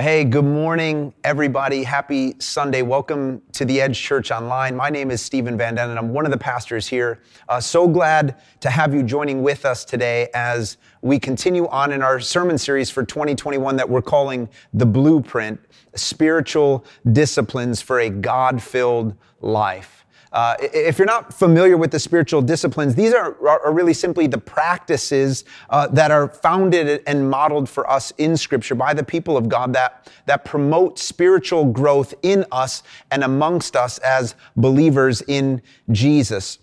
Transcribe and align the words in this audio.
Hey, 0.00 0.22
good 0.22 0.44
morning, 0.44 1.12
everybody. 1.24 1.82
Happy 1.82 2.36
Sunday. 2.38 2.82
Welcome 2.82 3.42
to 3.50 3.64
the 3.64 3.80
Edge 3.80 4.00
Church 4.00 4.30
Online. 4.30 4.76
My 4.76 4.90
name 4.90 5.10
is 5.10 5.20
Stephen 5.20 5.58
Van 5.58 5.74
Denend, 5.74 5.90
and 5.90 5.98
I'm 5.98 6.12
one 6.12 6.24
of 6.24 6.30
the 6.30 6.38
pastors 6.38 6.86
here. 6.86 7.20
Uh, 7.48 7.58
so 7.58 7.88
glad 7.88 8.36
to 8.60 8.70
have 8.70 8.94
you 8.94 9.02
joining 9.02 9.42
with 9.42 9.64
us 9.64 9.84
today 9.84 10.28
as 10.34 10.76
we 11.02 11.18
continue 11.18 11.66
on 11.66 11.90
in 11.90 12.00
our 12.00 12.20
sermon 12.20 12.58
series 12.58 12.90
for 12.90 13.02
2021 13.02 13.74
that 13.74 13.90
we're 13.90 14.00
calling 14.00 14.48
The 14.72 14.86
Blueprint 14.86 15.58
Spiritual 15.96 16.84
Disciplines 17.10 17.82
for 17.82 17.98
a 17.98 18.08
God 18.08 18.62
filled 18.62 19.16
Life. 19.40 20.06
Uh, 20.32 20.56
if 20.60 20.98
you're 20.98 21.06
not 21.06 21.32
familiar 21.32 21.76
with 21.76 21.90
the 21.90 21.98
spiritual 21.98 22.42
disciplines, 22.42 22.94
these 22.94 23.14
are, 23.14 23.36
are 23.48 23.72
really 23.72 23.94
simply 23.94 24.26
the 24.26 24.38
practices 24.38 25.44
uh, 25.70 25.86
that 25.88 26.10
are 26.10 26.28
founded 26.28 27.02
and 27.06 27.30
modeled 27.30 27.68
for 27.68 27.88
us 27.90 28.12
in 28.18 28.36
Scripture 28.36 28.74
by 28.74 28.92
the 28.92 29.04
people 29.04 29.36
of 29.36 29.48
God 29.48 29.72
that, 29.72 30.10
that 30.26 30.44
promote 30.44 30.98
spiritual 30.98 31.64
growth 31.64 32.14
in 32.22 32.44
us 32.52 32.82
and 33.10 33.24
amongst 33.24 33.76
us 33.76 33.98
as 33.98 34.34
believers 34.56 35.22
in 35.22 35.62
Jesus. 35.90 36.58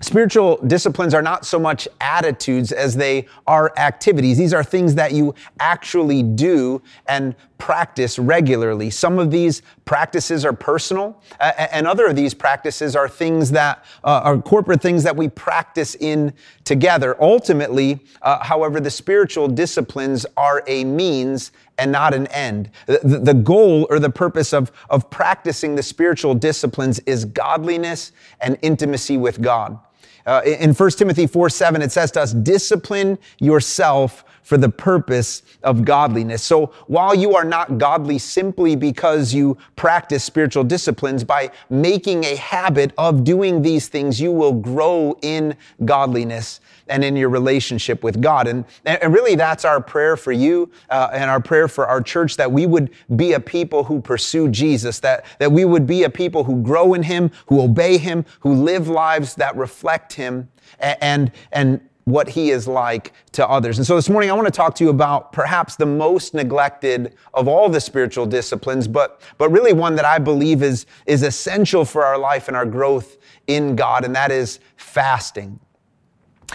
Spiritual 0.00 0.58
disciplines 0.58 1.12
are 1.12 1.22
not 1.22 1.44
so 1.44 1.58
much 1.58 1.88
attitudes 2.00 2.70
as 2.70 2.94
they 2.94 3.26
are 3.48 3.72
activities. 3.76 4.38
These 4.38 4.54
are 4.54 4.62
things 4.62 4.94
that 4.94 5.12
you 5.12 5.34
actually 5.58 6.22
do 6.22 6.80
and 7.08 7.34
practice 7.58 8.16
regularly. 8.16 8.90
Some 8.90 9.18
of 9.18 9.32
these 9.32 9.62
practices 9.84 10.44
are 10.44 10.52
personal, 10.52 11.20
uh, 11.40 11.50
and 11.72 11.88
other 11.88 12.06
of 12.06 12.14
these 12.14 12.32
practices 12.32 12.94
are 12.94 13.08
things 13.08 13.50
that 13.50 13.84
uh, 14.04 14.20
are 14.22 14.40
corporate 14.40 14.80
things 14.80 15.02
that 15.02 15.16
we 15.16 15.28
practice 15.28 15.96
in 15.96 16.32
together. 16.62 17.20
Ultimately, 17.20 17.98
uh, 18.22 18.44
however, 18.44 18.78
the 18.78 18.90
spiritual 18.90 19.48
disciplines 19.48 20.24
are 20.36 20.62
a 20.68 20.84
means 20.84 21.50
and 21.78 21.90
not 21.90 22.14
an 22.14 22.28
end. 22.28 22.70
The, 22.86 23.20
the 23.22 23.34
goal 23.34 23.88
or 23.90 23.98
the 23.98 24.10
purpose 24.10 24.52
of, 24.52 24.70
of 24.90 25.10
practicing 25.10 25.74
the 25.74 25.82
spiritual 25.82 26.34
disciplines 26.34 27.00
is 27.00 27.24
godliness 27.24 28.12
and 28.40 28.56
intimacy 28.62 29.16
with 29.16 29.42
God. 29.42 29.78
Uh, 30.26 30.42
in 30.44 30.74
1 30.74 30.90
Timothy 30.90 31.26
4 31.26 31.50
7, 31.50 31.82
it 31.82 31.92
says 31.92 32.10
to 32.12 32.22
us, 32.22 32.32
discipline 32.32 33.18
yourself 33.38 34.24
for 34.42 34.56
the 34.56 34.68
purpose 34.68 35.42
of 35.62 35.84
godliness. 35.84 36.42
So 36.42 36.72
while 36.86 37.14
you 37.14 37.36
are 37.36 37.44
not 37.44 37.76
godly 37.76 38.18
simply 38.18 38.76
because 38.76 39.34
you 39.34 39.58
practice 39.76 40.24
spiritual 40.24 40.64
disciplines, 40.64 41.22
by 41.22 41.50
making 41.68 42.24
a 42.24 42.36
habit 42.36 42.92
of 42.96 43.24
doing 43.24 43.60
these 43.60 43.88
things, 43.88 44.18
you 44.18 44.32
will 44.32 44.54
grow 44.54 45.18
in 45.20 45.54
godliness 45.84 46.60
and 46.88 47.04
in 47.04 47.16
your 47.16 47.28
relationship 47.28 48.02
with 48.02 48.20
God. 48.20 48.46
And, 48.46 48.64
and 48.84 49.12
really, 49.12 49.34
that's 49.34 49.64
our 49.64 49.80
prayer 49.80 50.16
for 50.16 50.32
you 50.32 50.70
uh, 50.90 51.10
and 51.12 51.30
our 51.30 51.40
prayer 51.40 51.68
for 51.68 51.86
our 51.86 52.00
church 52.00 52.36
that 52.36 52.50
we 52.50 52.66
would 52.66 52.90
be 53.16 53.32
a 53.32 53.40
people 53.40 53.84
who 53.84 54.00
pursue 54.00 54.48
Jesus, 54.48 55.00
that, 55.00 55.24
that 55.38 55.52
we 55.52 55.64
would 55.64 55.86
be 55.86 56.04
a 56.04 56.10
people 56.10 56.44
who 56.44 56.62
grow 56.62 56.94
in 56.94 57.02
Him, 57.02 57.30
who 57.46 57.60
obey 57.60 57.98
Him, 57.98 58.24
who 58.40 58.52
live 58.54 58.88
lives 58.88 59.34
that 59.36 59.56
reflect 59.56 60.12
Him 60.14 60.48
and, 60.80 61.32
and, 61.52 61.80
what 62.08 62.30
he 62.30 62.50
is 62.50 62.66
like 62.66 63.12
to 63.32 63.46
others. 63.46 63.76
And 63.76 63.86
so 63.86 63.94
this 63.94 64.08
morning 64.08 64.30
I 64.30 64.32
want 64.32 64.46
to 64.46 64.52
talk 64.52 64.74
to 64.76 64.84
you 64.84 64.90
about 64.90 65.30
perhaps 65.30 65.76
the 65.76 65.84
most 65.84 66.32
neglected 66.32 67.14
of 67.34 67.46
all 67.48 67.68
the 67.68 67.80
spiritual 67.80 68.24
disciplines, 68.24 68.88
but, 68.88 69.20
but 69.36 69.50
really 69.50 69.74
one 69.74 69.94
that 69.96 70.06
I 70.06 70.18
believe 70.18 70.62
is, 70.62 70.86
is 71.06 71.22
essential 71.22 71.84
for 71.84 72.04
our 72.04 72.18
life 72.18 72.48
and 72.48 72.56
our 72.56 72.64
growth 72.64 73.18
in 73.46 73.76
God, 73.76 74.04
and 74.04 74.16
that 74.16 74.30
is 74.30 74.58
fasting. 74.76 75.60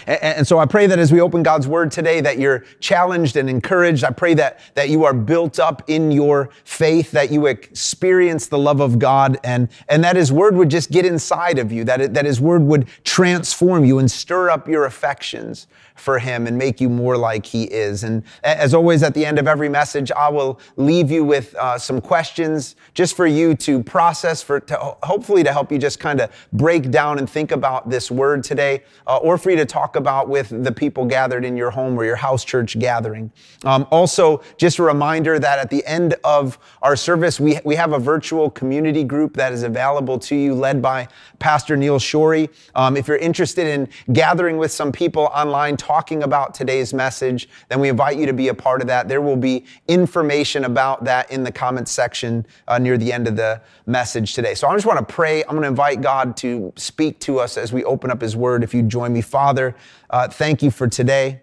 And 0.08 0.48
so 0.48 0.60
I 0.60 0.66
pray 0.66 0.88
that 0.88 1.00
as 1.00 1.12
we 1.12 1.22
open 1.22 1.44
God's 1.44 1.68
word 1.68 1.92
today, 1.92 2.22
that 2.22 2.38
you're 2.38 2.66
challenged 2.80 3.38
and 3.38 3.50
encouraged. 3.50 4.04
I 4.04 4.12
pray 4.12 4.34
that, 4.36 4.60
that 4.76 4.90
you 4.90 5.06
are 5.06 5.14
built 5.14 5.60
up 5.60 5.84
in 5.88 6.12
your 6.12 6.50
faith, 6.64 7.12
that 7.12 7.32
you 7.32 7.46
experience 7.46 8.48
the 8.48 8.58
love 8.58 8.80
of 8.80 9.00
God 9.00 9.40
and, 9.44 9.70
and 9.90 10.04
that 10.04 10.16
his 10.16 10.32
word 10.32 10.56
would 10.56 10.70
just 10.70 10.92
get 10.92 11.06
inside 11.06 11.60
of 11.60 11.72
you, 11.72 11.84
that, 11.86 12.02
it, 12.02 12.14
that 12.14 12.26
his 12.26 12.42
word 12.42 12.64
would 12.64 12.88
transform 13.04 13.86
you 13.86 14.00
and 14.00 14.10
stir 14.12 14.50
up 14.50 14.68
your 14.68 14.86
affections 14.86 15.68
for 15.96 16.20
him 16.20 16.48
and 16.48 16.58
make 16.58 16.82
you 16.82 16.90
more 16.90 17.16
like 17.16 17.46
he 17.46 17.64
is. 17.66 18.04
And 18.04 18.24
as 18.44 18.74
always, 18.74 19.04
at 19.04 19.14
the 19.14 19.26
end 19.26 19.38
of 19.38 19.48
every 19.48 19.70
message, 19.70 20.12
I 20.12 20.28
will 20.30 20.60
leave 20.76 21.12
you 21.12 21.24
with 21.24 21.54
uh, 21.56 21.78
some 21.78 22.02
questions 22.02 22.76
just 22.94 23.16
for 23.16 23.28
you 23.28 23.56
to 23.58 23.84
process, 23.84 24.42
for 24.42 24.60
to, 24.60 24.76
hopefully 25.04 25.44
to 25.44 25.52
help 25.52 25.72
you 25.72 25.78
just 25.78 26.00
kind 26.00 26.20
of 26.20 26.32
break 26.52 26.90
down 26.90 27.20
and 27.20 27.30
think 27.30 27.52
about 27.52 27.90
this 27.90 28.10
word 28.10 28.44
today, 28.44 28.84
uh, 29.06 29.18
or 29.18 29.38
for 29.38 29.52
you 29.52 29.58
to 29.58 29.66
talk 29.66 29.93
about 29.96 30.30
with 30.30 30.64
the 30.64 30.72
people 30.72 31.06
gathered 31.06 31.46
in 31.46 31.58
your 31.58 31.72
home 31.72 31.98
or 31.98 32.06
your 32.06 32.16
house 32.16 32.44
church 32.44 32.78
gathering. 32.80 33.32
Um, 33.64 33.88
also, 33.92 34.42
just 34.58 34.80
a 34.80 34.84
reminder 34.84 35.40
that 35.40 35.60
at 35.60 35.70
the 35.70 35.86
end 35.86 36.16
of 36.24 36.60
our 36.82 36.96
service, 36.96 37.40
we, 37.40 37.60
we 37.64 37.76
have 37.76 37.94
a 37.94 38.00
virtual 38.00 38.50
community 38.50 39.04
group 39.04 39.36
that 39.38 39.54
is 39.54 39.64
available 39.64 40.20
to 40.20 40.36
you, 40.36 40.54
led 40.54 40.82
by 40.82 41.08
Pastor 41.40 41.78
Neil 41.78 42.00
Shorey. 42.00 42.50
Um, 42.76 42.98
if 42.98 43.08
you're 43.08 43.18
interested 43.18 43.68
in 43.68 43.90
gathering 44.14 44.58
with 44.58 44.72
some 44.72 44.92
people 44.92 45.24
online, 45.34 45.78
talking 45.78 46.24
about 46.24 46.54
today's 46.54 46.94
message, 46.94 47.50
then 47.70 47.80
we 47.80 47.90
invite 47.90 48.18
you 48.18 48.26
to 48.26 48.34
be 48.34 48.50
a 48.50 48.54
part 48.54 48.82
of 48.82 48.88
that. 48.88 49.08
There 49.08 49.22
will 49.22 49.36
be 49.36 49.66
information 49.88 50.66
about 50.66 51.04
that 51.04 51.32
in 51.32 51.44
the 51.44 51.52
comments 51.52 51.92
section 51.92 52.46
uh, 52.68 52.78
near 52.80 52.98
the 52.98 53.12
end 53.12 53.28
of 53.28 53.36
the 53.36 53.62
message 53.86 54.34
today. 54.34 54.56
So 54.56 54.68
I 54.68 54.74
just 54.76 54.86
want 54.86 55.00
to 55.00 55.14
pray. 55.14 55.44
I'm 55.44 55.52
going 55.52 55.64
to 55.64 55.68
invite 55.68 56.02
God 56.02 56.36
to 56.38 56.72
speak 56.76 57.20
to 57.22 57.40
us 57.40 57.58
as 57.58 57.74
we 57.74 57.84
open 57.84 58.12
up 58.12 58.22
His 58.22 58.36
Word. 58.36 58.64
If 58.64 58.74
you 58.74 58.82
join 58.82 59.14
me, 59.14 59.22
Father, 59.22 59.73
uh, 60.10 60.28
thank 60.28 60.62
you 60.62 60.72
for 60.72 60.88
today. 60.88 61.42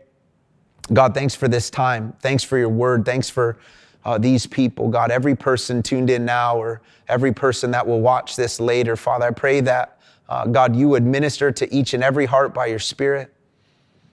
God, 0.92 1.14
thanks 1.14 1.34
for 1.34 1.48
this 1.48 1.70
time. 1.70 2.14
Thanks 2.20 2.42
for 2.42 2.58
your 2.58 2.68
Word. 2.68 3.04
Thanks 3.04 3.30
for 3.30 3.58
uh, 4.04 4.18
these 4.18 4.46
people. 4.46 4.88
God, 4.88 5.10
every 5.10 5.36
person 5.36 5.82
tuned 5.82 6.10
in 6.10 6.24
now 6.24 6.56
or 6.56 6.80
every 7.08 7.32
person 7.32 7.70
that 7.72 7.86
will 7.86 8.00
watch 8.00 8.36
this 8.36 8.60
later, 8.60 8.96
Father, 8.96 9.26
I 9.26 9.30
pray 9.30 9.60
that, 9.60 10.00
uh, 10.28 10.46
God, 10.46 10.74
you 10.74 10.88
would 10.88 11.04
minister 11.04 11.52
to 11.52 11.74
each 11.74 11.94
and 11.94 12.02
every 12.02 12.26
heart 12.26 12.54
by 12.54 12.66
your 12.66 12.78
Spirit. 12.78 13.32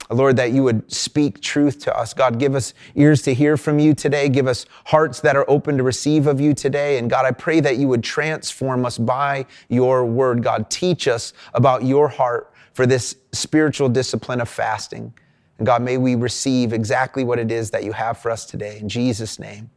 Lord, 0.10 0.38
that 0.38 0.52
you 0.52 0.64
would 0.64 0.90
speak 0.92 1.42
truth 1.42 1.80
to 1.80 1.98
us. 1.98 2.14
God, 2.14 2.40
give 2.40 2.56
us 2.56 2.74
ears 2.96 3.22
to 3.24 3.34
hear 3.34 3.58
from 3.58 3.78
you 3.78 3.94
today. 3.94 4.30
Give 4.30 4.48
us 4.48 4.66
hearts 4.86 5.20
that 5.22 5.36
are 5.36 5.50
open 5.50 5.76
to 5.78 5.84
receive 5.84 6.28
of 6.28 6.40
you 6.40 6.54
today. 6.54 6.98
And 6.98 7.10
God, 7.10 7.26
I 7.26 7.32
pray 7.32 7.60
that 7.60 7.76
you 7.76 7.90
would 7.90 8.04
transform 8.04 8.86
us 8.86 8.98
by 8.98 9.46
your 9.68 10.06
word. 10.06 10.44
God, 10.44 10.70
teach 10.70 11.10
us 11.10 11.34
about 11.54 11.84
your 11.84 12.08
heart 12.08 12.54
for 12.78 12.86
this 12.86 13.16
spiritual 13.32 13.90
discipline 13.90 14.40
of 14.40 14.48
fasting. 14.48 15.12
And 15.58 15.66
God, 15.66 15.82
may 15.82 15.98
we 15.98 16.14
receive 16.14 16.74
exactly 16.74 17.24
what 17.24 17.40
it 17.40 17.52
is 17.52 17.72
that 17.72 17.84
you 17.84 17.92
have 17.92 18.20
for 18.20 18.30
us 18.30 18.46
today. 18.46 18.78
In 18.80 18.88
Jesus' 18.88 19.40
name, 19.40 19.72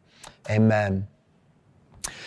amen. 0.50 1.08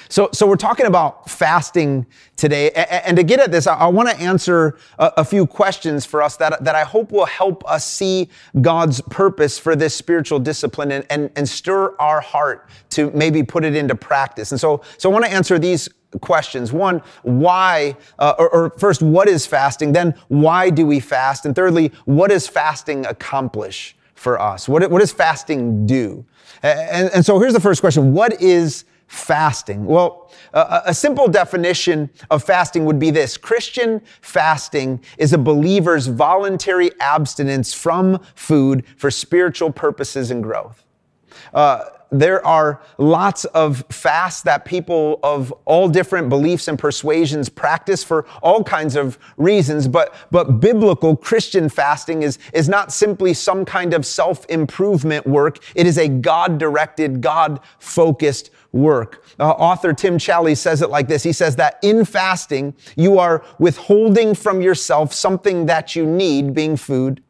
So, 0.09 0.29
so 0.33 0.47
we're 0.47 0.55
talking 0.55 0.87
about 0.87 1.29
fasting 1.29 2.07
today. 2.37 2.71
And 2.71 3.15
to 3.17 3.23
get 3.23 3.39
at 3.39 3.51
this, 3.51 3.67
I 3.67 3.85
want 3.85 4.09
to 4.09 4.19
answer 4.19 4.79
a, 4.97 5.23
few 5.23 5.45
questions 5.45 6.07
for 6.07 6.23
us 6.23 6.37
that, 6.37 6.63
that 6.63 6.73
I 6.73 6.83
hope 6.83 7.11
will 7.11 7.25
help 7.25 7.63
us 7.69 7.85
see 7.85 8.29
God's 8.59 8.99
purpose 9.01 9.59
for 9.59 9.75
this 9.75 9.93
spiritual 9.93 10.39
discipline 10.39 10.91
and, 10.91 11.05
and, 11.11 11.29
and 11.35 11.47
stir 11.47 11.95
our 11.99 12.19
heart 12.19 12.67
to 12.91 13.11
maybe 13.11 13.43
put 13.43 13.63
it 13.63 13.75
into 13.75 13.93
practice. 13.93 14.51
And 14.51 14.59
so, 14.59 14.81
so 14.97 15.07
I 15.11 15.13
want 15.13 15.25
to 15.25 15.31
answer 15.31 15.59
these 15.59 15.87
questions. 16.21 16.71
One, 16.71 17.01
why, 17.23 17.95
uh, 18.19 18.35
or, 18.37 18.49
or, 18.49 18.69
first, 18.71 19.01
what 19.01 19.27
is 19.27 19.45
fasting? 19.45 19.91
Then, 19.91 20.15
why 20.27 20.69
do 20.69 20.85
we 20.85 20.99
fast? 20.99 21.45
And 21.45 21.55
thirdly, 21.55 21.91
what 22.05 22.29
does 22.29 22.47
fasting 22.47 23.05
accomplish 23.05 23.95
for 24.15 24.39
us? 24.39 24.67
What, 24.69 24.89
what 24.89 24.99
does 24.99 25.11
fasting 25.11 25.85
do? 25.85 26.25
And, 26.61 27.09
and 27.13 27.25
so 27.25 27.39
here's 27.39 27.53
the 27.53 27.59
first 27.59 27.81
question 27.81 28.13
What 28.13 28.41
is 28.41 28.85
fasting? 29.07 29.85
Well, 29.85 30.31
a, 30.53 30.81
a 30.87 30.93
simple 30.93 31.27
definition 31.27 32.09
of 32.31 32.43
fasting 32.43 32.85
would 32.85 32.99
be 32.99 33.11
this 33.11 33.37
Christian 33.37 34.01
fasting 34.21 35.03
is 35.17 35.33
a 35.33 35.37
believer's 35.37 36.07
voluntary 36.07 36.91
abstinence 36.99 37.73
from 37.73 38.19
food 38.35 38.85
for 38.97 39.11
spiritual 39.11 39.71
purposes 39.71 40.31
and 40.31 40.41
growth. 40.41 40.83
Uh, 41.53 41.83
there 42.13 42.45
are 42.45 42.79
lots 42.97 43.43
of 43.45 43.83
fasts 43.89 44.43
that 44.43 44.65
people 44.65 45.19
of 45.23 45.51
all 45.65 45.89
different 45.89 46.29
beliefs 46.29 46.67
and 46.67 46.77
persuasions 46.77 47.49
practice 47.49 48.03
for 48.03 48.25
all 48.41 48.63
kinds 48.63 48.95
of 48.95 49.17
reasons, 49.35 49.87
but, 49.87 50.13
but 50.29 50.59
biblical 50.59 51.17
Christian 51.17 51.69
fasting 51.69 52.21
is, 52.21 52.37
is 52.53 52.69
not 52.69 52.93
simply 52.93 53.33
some 53.33 53.65
kind 53.65 53.93
of 53.93 54.05
self-improvement 54.05 55.25
work. 55.25 55.57
It 55.75 55.87
is 55.87 55.97
a 55.97 56.07
God-directed, 56.07 57.19
God-focused 57.19 58.51
work. 58.71 59.23
Uh, 59.39 59.49
author 59.49 59.93
Tim 59.93 60.17
Challies 60.17 60.57
says 60.57 60.81
it 60.81 60.89
like 60.89 61.07
this. 61.07 61.23
He 61.23 61.33
says 61.33 61.55
that 61.55 61.79
in 61.81 62.05
fasting, 62.05 62.75
you 62.95 63.17
are 63.17 63.43
withholding 63.57 64.35
from 64.35 64.61
yourself 64.61 65.13
something 65.13 65.65
that 65.65 65.95
you 65.95 66.05
need, 66.05 66.53
being 66.53 66.77
food, 66.77 67.23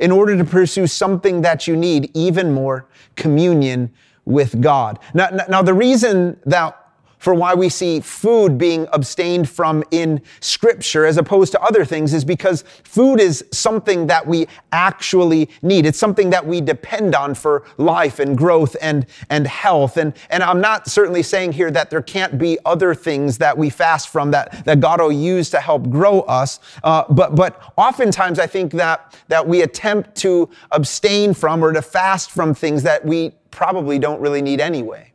in 0.00 0.10
order 0.10 0.36
to 0.36 0.44
pursue 0.44 0.86
something 0.86 1.40
that 1.40 1.66
you 1.66 1.76
need, 1.76 2.10
even 2.14 2.52
more 2.52 2.86
communion 3.14 3.92
with 4.26 4.60
God. 4.60 4.98
Now, 5.14 5.30
now 5.48 5.62
the 5.62 5.74
reason 5.74 6.38
that 6.44 6.86
for 7.18 7.34
why 7.34 7.54
we 7.54 7.68
see 7.68 8.00
food 8.00 8.58
being 8.58 8.86
abstained 8.92 9.48
from 9.48 9.82
in 9.90 10.20
scripture 10.40 11.04
as 11.04 11.16
opposed 11.16 11.52
to 11.52 11.60
other 11.60 11.84
things 11.84 12.12
is 12.14 12.24
because 12.24 12.62
food 12.84 13.20
is 13.20 13.44
something 13.52 14.06
that 14.06 14.26
we 14.26 14.46
actually 14.70 15.48
need. 15.62 15.86
It's 15.86 15.98
something 15.98 16.30
that 16.30 16.46
we 16.46 16.60
depend 16.60 17.14
on 17.14 17.34
for 17.34 17.64
life 17.78 18.18
and 18.18 18.36
growth 18.36 18.76
and, 18.80 19.06
and 19.30 19.46
health. 19.46 19.96
And, 19.96 20.14
and 20.30 20.42
I'm 20.42 20.60
not 20.60 20.88
certainly 20.88 21.22
saying 21.22 21.52
here 21.52 21.70
that 21.70 21.90
there 21.90 22.02
can't 22.02 22.38
be 22.38 22.58
other 22.64 22.94
things 22.94 23.38
that 23.38 23.56
we 23.56 23.70
fast 23.70 24.08
from 24.08 24.30
that, 24.32 24.64
that 24.64 24.80
God 24.80 25.00
will 25.00 25.10
use 25.10 25.50
to 25.50 25.60
help 25.60 25.88
grow 25.90 26.20
us. 26.20 26.60
Uh, 26.84 27.04
but, 27.08 27.34
but 27.34 27.60
oftentimes 27.76 28.38
I 28.38 28.46
think 28.46 28.72
that, 28.72 29.18
that 29.28 29.46
we 29.46 29.62
attempt 29.62 30.14
to 30.16 30.48
abstain 30.70 31.34
from 31.34 31.64
or 31.64 31.72
to 31.72 31.82
fast 31.82 32.30
from 32.30 32.54
things 32.54 32.82
that 32.82 33.04
we 33.04 33.32
probably 33.56 33.98
don't 33.98 34.20
really 34.20 34.42
need 34.42 34.60
anyway. 34.60 35.12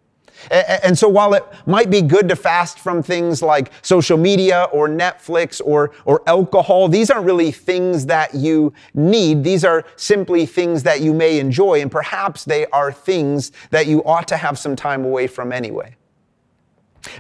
And 0.50 0.98
so 0.98 1.08
while 1.08 1.36
it 1.36 1.46
might 1.68 1.92
be 1.92 2.02
good 2.02 2.28
to 2.30 2.36
fast 2.36 2.80
from 2.80 3.04
things 3.04 3.44
like 3.44 3.72
social 3.84 4.18
media 4.18 4.68
or 4.74 4.90
Netflix 4.90 5.62
or, 5.64 5.92
or 6.06 6.24
alcohol, 6.28 6.88
these 6.88 7.12
aren't 7.12 7.28
really 7.28 7.52
things 7.52 8.08
that 8.08 8.34
you 8.34 8.74
need. 8.96 9.44
These 9.44 9.64
are 9.64 9.86
simply 9.98 10.48
things 10.48 10.82
that 10.82 11.02
you 11.02 11.14
may 11.14 11.40
enjoy. 11.40 11.80
And 11.82 11.92
perhaps 11.92 12.44
they 12.44 12.66
are 12.68 12.92
things 12.92 13.52
that 13.70 13.86
you 13.86 14.04
ought 14.04 14.28
to 14.30 14.38
have 14.38 14.58
some 14.58 14.76
time 14.76 15.06
away 15.06 15.28
from 15.28 15.52
anyway. 15.52 15.96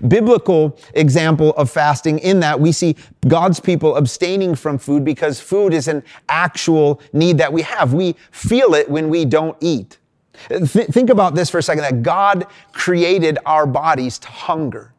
Biblical 0.08 0.78
example 0.96 1.52
of 1.52 1.70
fasting 1.70 2.18
in 2.20 2.40
that 2.40 2.60
we 2.60 2.72
see 2.72 2.96
God's 3.28 3.60
people 3.60 3.98
abstaining 3.98 4.56
from 4.56 4.80
food 4.80 5.06
because 5.06 5.40
food 5.40 5.74
is 5.74 5.88
an 5.88 6.04
actual 6.30 7.02
need 7.14 7.38
that 7.38 7.54
we 7.54 7.62
have. 7.62 7.94
We 7.94 8.16
feel 8.32 8.74
it 8.74 8.90
when 8.90 9.10
we 9.10 9.26
don't 9.26 9.58
eat. 9.60 10.00
Th- 10.50 10.88
think 10.88 11.10
about 11.10 11.36
this 11.36 11.50
for 11.50 11.57
a 11.57 11.63
second 11.63 11.83
that 11.83 12.04
God 12.04 12.48
created 12.72 13.38
our 13.45 13.66
bodies 13.66 14.19
to 14.19 14.28
hunger. 14.28 14.94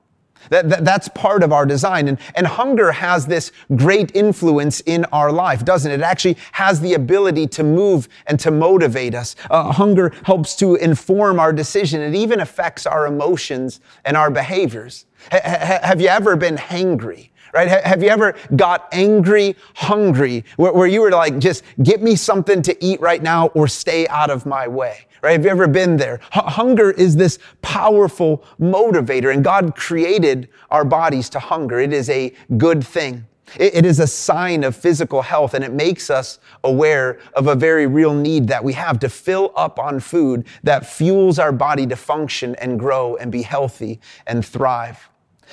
That, 0.50 0.68
that, 0.70 0.84
that's 0.84 1.08
part 1.08 1.42
of 1.42 1.52
our 1.52 1.64
design. 1.64 2.08
And, 2.08 2.18
and 2.34 2.46
hunger 2.46 2.90
has 2.92 3.26
this 3.26 3.52
great 3.76 4.14
influence 4.14 4.80
in 4.80 5.04
our 5.06 5.30
life, 5.30 5.64
doesn't 5.64 5.90
it? 5.90 6.00
It 6.00 6.02
actually 6.02 6.36
has 6.52 6.80
the 6.80 6.94
ability 6.94 7.46
to 7.48 7.62
move 7.62 8.08
and 8.26 8.38
to 8.40 8.50
motivate 8.50 9.14
us. 9.14 9.36
Uh, 9.50 9.72
hunger 9.72 10.12
helps 10.24 10.56
to 10.56 10.74
inform 10.74 11.38
our 11.38 11.52
decision. 11.52 12.00
It 12.00 12.14
even 12.14 12.40
affects 12.40 12.86
our 12.86 13.06
emotions 13.06 13.80
and 14.04 14.16
our 14.16 14.30
behaviors. 14.30 15.06
H- 15.32 15.42
have 15.42 16.00
you 16.00 16.08
ever 16.08 16.34
been 16.36 16.56
hangry? 16.56 17.28
Right? 17.52 17.68
Have 17.68 18.02
you 18.02 18.08
ever 18.08 18.34
got 18.56 18.88
angry, 18.92 19.56
hungry, 19.74 20.44
where, 20.56 20.86
you 20.86 21.00
were 21.00 21.10
like, 21.10 21.38
just 21.38 21.64
get 21.82 22.02
me 22.02 22.16
something 22.16 22.62
to 22.62 22.84
eat 22.84 23.00
right 23.00 23.22
now 23.22 23.48
or 23.48 23.68
stay 23.68 24.08
out 24.08 24.30
of 24.30 24.46
my 24.46 24.66
way? 24.66 25.06
right? 25.22 25.32
Have 25.32 25.44
you 25.44 25.50
ever 25.50 25.68
been 25.68 25.96
there? 25.96 26.20
Hunger 26.32 26.90
is 26.90 27.16
this 27.16 27.38
powerful 27.62 28.44
motivator, 28.60 29.32
and 29.32 29.44
God 29.44 29.76
created 29.76 30.48
our 30.70 30.84
bodies 30.84 31.28
to 31.30 31.38
hunger. 31.38 31.78
It 31.78 31.92
is 31.92 32.10
a 32.10 32.32
good 32.56 32.84
thing. 32.84 33.26
It 33.58 33.84
is 33.84 34.00
a 34.00 34.06
sign 34.06 34.64
of 34.64 34.74
physical 34.74 35.20
health, 35.22 35.54
and 35.54 35.62
it 35.62 35.72
makes 35.72 36.10
us 36.10 36.38
aware 36.64 37.20
of 37.34 37.48
a 37.48 37.54
very 37.54 37.86
real 37.86 38.14
need 38.14 38.48
that 38.48 38.64
we 38.64 38.72
have 38.72 38.98
to 39.00 39.08
fill 39.08 39.52
up 39.56 39.78
on 39.78 40.00
food 40.00 40.46
that 40.62 40.86
fuels 40.86 41.38
our 41.38 41.52
body 41.52 41.86
to 41.86 41.96
function 41.96 42.54
and 42.56 42.78
grow 42.78 43.16
and 43.16 43.30
be 43.30 43.42
healthy 43.42 44.00
and 44.26 44.44
thrive. 44.44 45.08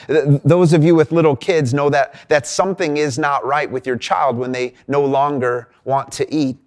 Those 0.08 0.74
of 0.74 0.84
you 0.84 0.96
with 0.96 1.12
little 1.12 1.36
kids 1.36 1.74
know 1.74 1.90
that, 1.90 2.16
that 2.30 2.48
something 2.48 2.98
is 2.98 3.18
not 3.18 3.46
right 3.46 3.70
with 3.70 3.86
your 3.86 3.98
child 3.98 4.38
when 4.38 4.52
they 4.52 4.74
no 4.88 5.04
longer 5.04 5.70
want 5.84 6.12
to 6.14 6.34
eat 6.34 6.58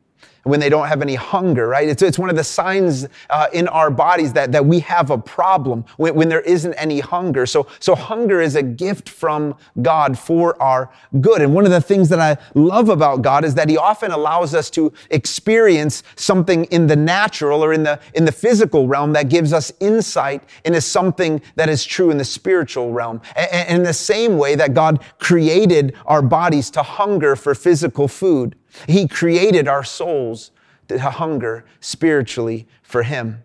when 0.44 0.60
they 0.60 0.68
don't 0.68 0.88
have 0.88 1.02
any 1.02 1.14
hunger, 1.14 1.68
right? 1.68 1.88
It's, 1.88 2.02
it's 2.02 2.18
one 2.18 2.30
of 2.30 2.36
the 2.36 2.44
signs 2.44 3.06
uh, 3.30 3.46
in 3.52 3.68
our 3.68 3.90
bodies 3.90 4.32
that, 4.32 4.52
that 4.52 4.64
we 4.64 4.80
have 4.80 5.10
a 5.10 5.18
problem 5.18 5.84
when, 5.96 6.14
when 6.14 6.28
there 6.28 6.40
isn't 6.40 6.74
any 6.74 7.00
hunger. 7.00 7.46
So, 7.46 7.66
so 7.78 7.94
hunger 7.94 8.40
is 8.40 8.56
a 8.56 8.62
gift 8.62 9.08
from 9.08 9.54
God 9.80 10.18
for 10.18 10.60
our 10.60 10.90
good. 11.20 11.42
And 11.42 11.54
one 11.54 11.64
of 11.64 11.70
the 11.70 11.80
things 11.80 12.08
that 12.08 12.18
I 12.18 12.36
love 12.54 12.88
about 12.88 13.22
God 13.22 13.44
is 13.44 13.54
that 13.54 13.68
he 13.68 13.76
often 13.76 14.10
allows 14.10 14.54
us 14.54 14.68
to 14.70 14.92
experience 15.10 16.02
something 16.16 16.64
in 16.66 16.86
the 16.86 16.96
natural 16.96 17.62
or 17.62 17.72
in 17.72 17.84
the, 17.84 18.00
in 18.14 18.24
the 18.24 18.32
physical 18.32 18.88
realm 18.88 19.12
that 19.12 19.28
gives 19.28 19.52
us 19.52 19.72
insight 19.80 20.42
into 20.64 20.80
something 20.80 21.40
that 21.54 21.68
is 21.68 21.84
true 21.84 22.10
in 22.10 22.18
the 22.18 22.24
spiritual 22.24 22.92
realm. 22.92 23.20
And, 23.36 23.50
and 23.52 23.78
in 23.78 23.82
the 23.84 23.92
same 23.92 24.38
way 24.38 24.54
that 24.56 24.74
God 24.74 25.02
created 25.18 25.94
our 26.06 26.22
bodies 26.22 26.70
to 26.70 26.82
hunger 26.82 27.36
for 27.36 27.54
physical 27.54 28.08
food. 28.08 28.56
He 28.86 29.06
created 29.08 29.68
our 29.68 29.84
souls 29.84 30.50
to 30.88 30.98
hunger 30.98 31.64
spiritually 31.80 32.66
for 32.82 33.02
Him. 33.02 33.42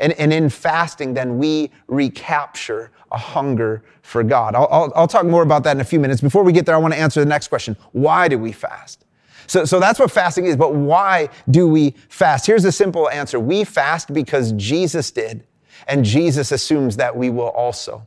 And, 0.00 0.12
and 0.14 0.32
in 0.32 0.50
fasting, 0.50 1.14
then 1.14 1.38
we 1.38 1.70
recapture 1.86 2.90
a 3.10 3.18
hunger 3.18 3.82
for 4.02 4.22
God. 4.22 4.54
I'll, 4.54 4.68
I'll, 4.70 4.92
I'll 4.94 5.08
talk 5.08 5.24
more 5.24 5.42
about 5.42 5.64
that 5.64 5.76
in 5.76 5.80
a 5.80 5.84
few 5.84 5.98
minutes. 5.98 6.20
Before 6.20 6.42
we 6.42 6.52
get 6.52 6.66
there, 6.66 6.74
I 6.74 6.78
want 6.78 6.94
to 6.94 7.00
answer 7.00 7.20
the 7.20 7.26
next 7.26 7.48
question 7.48 7.76
Why 7.92 8.28
do 8.28 8.38
we 8.38 8.52
fast? 8.52 9.04
So, 9.46 9.64
so 9.64 9.80
that's 9.80 9.98
what 9.98 10.10
fasting 10.10 10.44
is, 10.44 10.56
but 10.56 10.74
why 10.74 11.30
do 11.50 11.66
we 11.66 11.94
fast? 12.10 12.46
Here's 12.46 12.66
a 12.66 12.72
simple 12.72 13.08
answer 13.08 13.40
we 13.40 13.64
fast 13.64 14.12
because 14.12 14.52
Jesus 14.52 15.10
did, 15.10 15.46
and 15.86 16.04
Jesus 16.04 16.52
assumes 16.52 16.96
that 16.96 17.16
we 17.16 17.30
will 17.30 17.48
also. 17.48 18.06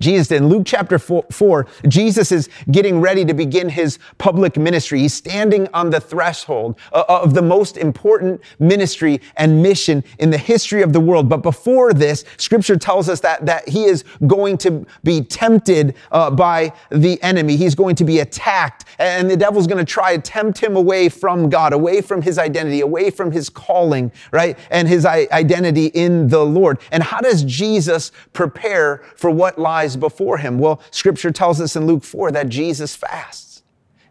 Jesus 0.00 0.30
in 0.30 0.48
Luke 0.48 0.62
chapter 0.66 0.98
four, 0.98 1.24
4, 1.30 1.66
Jesus 1.88 2.32
is 2.32 2.48
getting 2.70 3.00
ready 3.00 3.24
to 3.24 3.34
begin 3.34 3.68
his 3.68 3.98
public 4.18 4.56
ministry. 4.56 5.00
He's 5.00 5.14
standing 5.14 5.68
on 5.74 5.90
the 5.90 6.00
threshold 6.00 6.78
uh, 6.92 7.04
of 7.08 7.34
the 7.34 7.42
most 7.42 7.76
important 7.76 8.40
ministry 8.58 9.20
and 9.36 9.62
mission 9.62 10.04
in 10.18 10.30
the 10.30 10.38
history 10.38 10.82
of 10.82 10.92
the 10.92 11.00
world. 11.00 11.28
But 11.28 11.38
before 11.38 11.92
this, 11.92 12.24
scripture 12.36 12.76
tells 12.76 13.08
us 13.08 13.20
that, 13.20 13.46
that 13.46 13.68
he 13.68 13.84
is 13.84 14.04
going 14.26 14.58
to 14.58 14.86
be 15.02 15.22
tempted 15.22 15.96
uh, 16.10 16.30
by 16.30 16.72
the 16.90 17.22
enemy. 17.22 17.56
He's 17.56 17.74
going 17.74 17.96
to 17.96 18.04
be 18.04 18.20
attacked 18.20 18.84
and 18.98 19.30
the 19.30 19.36
devil's 19.36 19.66
going 19.66 19.84
to 19.84 19.90
try 19.90 20.16
to 20.16 20.22
tempt 20.22 20.58
him 20.58 20.76
away 20.76 21.08
from 21.08 21.48
God, 21.50 21.72
away 21.72 22.00
from 22.00 22.22
his 22.22 22.38
identity, 22.38 22.80
away 22.80 23.10
from 23.10 23.32
his 23.32 23.48
calling, 23.48 24.12
right? 24.30 24.58
And 24.70 24.86
his 24.86 25.04
identity 25.06 25.86
in 25.86 26.28
the 26.28 26.44
Lord. 26.44 26.78
And 26.90 27.02
how 27.02 27.20
does 27.20 27.42
Jesus 27.44 28.12
prepare 28.32 29.02
for 29.16 29.30
what 29.30 29.58
lies 29.58 29.71
before 29.96 30.38
him? 30.38 30.58
Well, 30.58 30.80
scripture 30.90 31.30
tells 31.30 31.60
us 31.60 31.76
in 31.76 31.86
Luke 31.86 32.04
4 32.04 32.32
that 32.32 32.48
Jesus 32.48 32.94
fasts. 32.94 33.62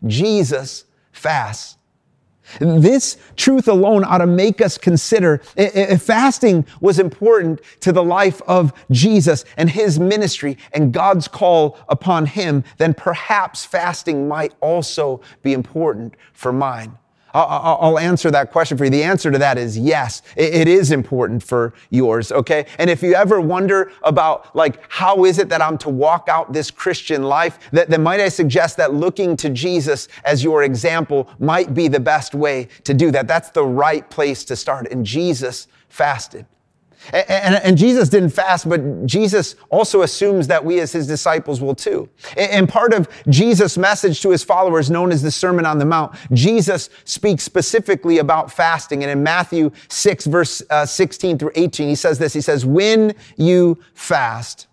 Jesus 0.06 0.86
fasts. 1.12 1.78
This 2.60 3.18
truth 3.38 3.68
alone 3.68 4.04
ought 4.04 4.18
to 4.18 4.28
make 4.28 4.60
us 4.62 4.78
consider 4.78 5.42
if 5.56 6.02
fasting 6.02 6.66
was 6.82 7.00
important 7.00 7.62
to 7.82 7.92
the 7.92 8.04
life 8.04 8.42
of 8.48 8.74
Jesus 8.92 9.46
and 9.56 9.70
his 9.70 10.00
ministry 10.00 10.58
and 10.74 10.92
God's 10.92 11.28
call 11.28 11.78
upon 11.88 12.26
him, 12.26 12.64
then 12.78 12.94
perhaps 12.94 13.64
fasting 13.64 14.28
might 14.28 14.54
also 14.60 15.22
be 15.44 15.54
important 15.54 16.16
for 16.34 16.52
mine. 16.52 16.98
I'll 17.34 18.00
answer 18.00 18.32
that 18.32 18.52
question 18.52 18.78
for 18.78 18.84
you. 18.86 18.90
The 18.90 19.04
answer 19.04 19.32
to 19.32 19.38
that 19.38 19.58
is 19.58 19.78
yes. 19.78 20.22
It 20.36 20.68
is 20.68 20.92
important 20.92 21.44
for 21.44 21.74
yours, 21.90 22.32
okay? 22.32 22.66
And 22.78 22.90
if 22.90 23.02
you 23.02 23.14
ever 23.14 23.40
wonder 23.40 23.92
about, 24.04 24.56
like, 24.56 24.82
how 24.90 25.26
is 25.26 25.40
it 25.40 25.50
that 25.50 25.62
I'm 25.62 25.78
to 25.80 25.90
walk 25.90 26.28
out 26.28 26.54
this 26.54 26.72
Christian 26.72 27.24
life, 27.24 27.60
then 27.72 28.04
might 28.04 28.20
I 28.20 28.30
suggest 28.30 28.78
that 28.78 28.94
looking 28.94 29.36
to 29.38 29.50
Jesus 29.50 30.08
as 30.24 30.44
your 30.44 30.64
example 30.64 31.30
might 31.40 31.74
be 31.74 31.88
the 31.88 32.00
best 32.00 32.34
way 32.36 32.68
to 32.84 32.94
do 32.94 33.12
that. 33.12 33.28
That's 33.28 33.50
the 33.50 33.66
right 33.66 34.10
place 34.10 34.44
to 34.46 34.56
start. 34.56 34.92
And 34.92 35.06
Jesus 35.06 35.68
fasted. 35.90 36.46
And, 37.14 37.30
and, 37.30 37.56
and, 37.56 37.78
Jesus 37.78 38.10
didn't 38.10 38.30
fast, 38.30 38.70
but 38.70 39.06
Jesus 39.06 39.56
also 39.70 40.04
assumes 40.04 40.48
that 40.48 40.64
we 40.64 40.80
as 40.80 40.92
his 40.92 41.08
disciples 41.08 41.60
will 41.60 41.74
too. 41.74 42.08
And 42.38 42.70
part 42.70 42.94
of 42.94 43.10
Jesus' 43.28 43.78
message 43.78 44.22
to 44.22 44.30
his 44.30 44.44
followers, 44.44 44.92
known 44.92 45.12
as 45.12 45.22
the 45.22 45.32
Sermon 45.32 45.66
on 45.66 45.80
the 45.80 45.86
Mount, 45.86 46.16
Jesus 46.32 46.90
speaks 47.04 47.44
specifically 47.44 48.20
about 48.20 48.52
fasting. 48.52 49.04
And 49.04 49.12
in 49.12 49.24
Matthew 49.24 49.72
6, 49.90 50.26
verse 50.26 50.62
uh, 50.70 50.86
16 50.86 51.40
through 51.40 51.52
18, 51.56 51.90
he 51.90 51.96
says 51.96 52.20
this 52.20 52.34
He 52.34 52.42
says, 52.42 52.66
When 52.66 53.16
you 53.36 53.80
fast, 53.94 54.68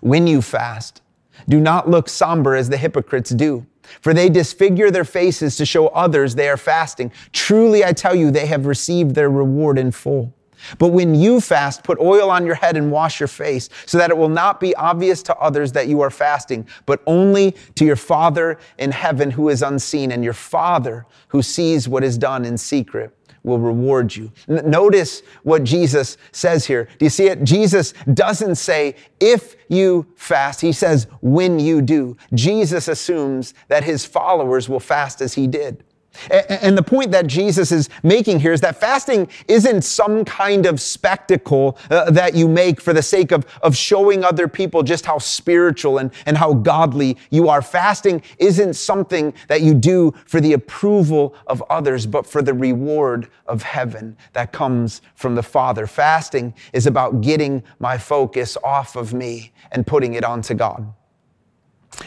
when 0.00 0.26
you 0.26 0.42
fast, 0.42 1.00
do 1.48 1.60
not 1.60 1.88
look 1.88 2.08
somber 2.08 2.56
as 2.56 2.68
the 2.68 2.76
hypocrites 2.76 3.30
do. 3.30 3.66
For 4.00 4.14
they 4.14 4.28
disfigure 4.28 4.90
their 4.90 5.04
faces 5.04 5.56
to 5.56 5.66
show 5.66 5.88
others 5.88 6.34
they 6.34 6.48
are 6.48 6.56
fasting. 6.56 7.12
Truly, 7.32 7.84
I 7.84 7.92
tell 7.92 8.14
you, 8.14 8.30
they 8.30 8.46
have 8.46 8.66
received 8.66 9.14
their 9.14 9.30
reward 9.30 9.78
in 9.78 9.92
full. 9.92 10.34
But 10.78 10.88
when 10.88 11.14
you 11.14 11.40
fast, 11.40 11.82
put 11.82 11.98
oil 11.98 12.30
on 12.30 12.46
your 12.46 12.54
head 12.54 12.76
and 12.76 12.90
wash 12.90 13.20
your 13.20 13.28
face, 13.28 13.68
so 13.86 13.98
that 13.98 14.10
it 14.10 14.16
will 14.16 14.28
not 14.28 14.60
be 14.60 14.74
obvious 14.76 15.22
to 15.24 15.36
others 15.36 15.72
that 15.72 15.88
you 15.88 16.00
are 16.00 16.10
fasting, 16.10 16.66
but 16.86 17.02
only 17.06 17.54
to 17.74 17.84
your 17.84 17.96
Father 17.96 18.58
in 18.78 18.90
heaven 18.90 19.30
who 19.30 19.48
is 19.48 19.62
unseen, 19.62 20.12
and 20.12 20.24
your 20.24 20.32
Father 20.32 21.06
who 21.28 21.42
sees 21.42 21.88
what 21.88 22.04
is 22.04 22.18
done 22.18 22.44
in 22.44 22.56
secret 22.58 23.16
will 23.42 23.58
reward 23.58 24.16
you. 24.16 24.32
Notice 24.48 25.22
what 25.42 25.64
Jesus 25.64 26.16
says 26.32 26.64
here. 26.64 26.88
Do 26.98 27.04
you 27.04 27.10
see 27.10 27.26
it? 27.26 27.44
Jesus 27.44 27.92
doesn't 28.14 28.54
say, 28.54 28.96
if 29.20 29.56
you 29.68 30.06
fast, 30.16 30.62
he 30.62 30.72
says, 30.72 31.06
when 31.20 31.60
you 31.60 31.82
do. 31.82 32.16
Jesus 32.32 32.88
assumes 32.88 33.52
that 33.68 33.84
his 33.84 34.06
followers 34.06 34.68
will 34.68 34.80
fast 34.80 35.20
as 35.20 35.34
he 35.34 35.46
did. 35.46 35.84
And 36.30 36.76
the 36.76 36.82
point 36.82 37.10
that 37.12 37.26
Jesus 37.26 37.72
is 37.72 37.88
making 38.02 38.40
here 38.40 38.52
is 38.52 38.60
that 38.60 38.76
fasting 38.76 39.28
isn't 39.48 39.82
some 39.82 40.24
kind 40.24 40.66
of 40.66 40.80
spectacle 40.80 41.78
uh, 41.90 42.10
that 42.10 42.34
you 42.34 42.48
make 42.48 42.80
for 42.80 42.92
the 42.92 43.02
sake 43.02 43.32
of, 43.32 43.46
of 43.62 43.76
showing 43.76 44.24
other 44.24 44.48
people 44.48 44.82
just 44.82 45.06
how 45.06 45.18
spiritual 45.18 45.98
and, 45.98 46.10
and 46.26 46.36
how 46.36 46.54
godly 46.54 47.16
you 47.30 47.48
are. 47.48 47.62
Fasting 47.62 48.22
isn't 48.38 48.74
something 48.74 49.34
that 49.48 49.62
you 49.62 49.74
do 49.74 50.12
for 50.26 50.40
the 50.40 50.52
approval 50.52 51.34
of 51.46 51.62
others, 51.70 52.06
but 52.06 52.26
for 52.26 52.42
the 52.42 52.54
reward 52.54 53.28
of 53.46 53.62
heaven 53.62 54.16
that 54.32 54.52
comes 54.52 55.02
from 55.14 55.34
the 55.34 55.42
Father. 55.42 55.86
Fasting 55.86 56.54
is 56.72 56.86
about 56.86 57.20
getting 57.20 57.62
my 57.78 57.98
focus 57.98 58.56
off 58.64 58.96
of 58.96 59.12
me 59.12 59.52
and 59.72 59.86
putting 59.86 60.14
it 60.14 60.24
onto 60.24 60.54
God. 60.54 60.92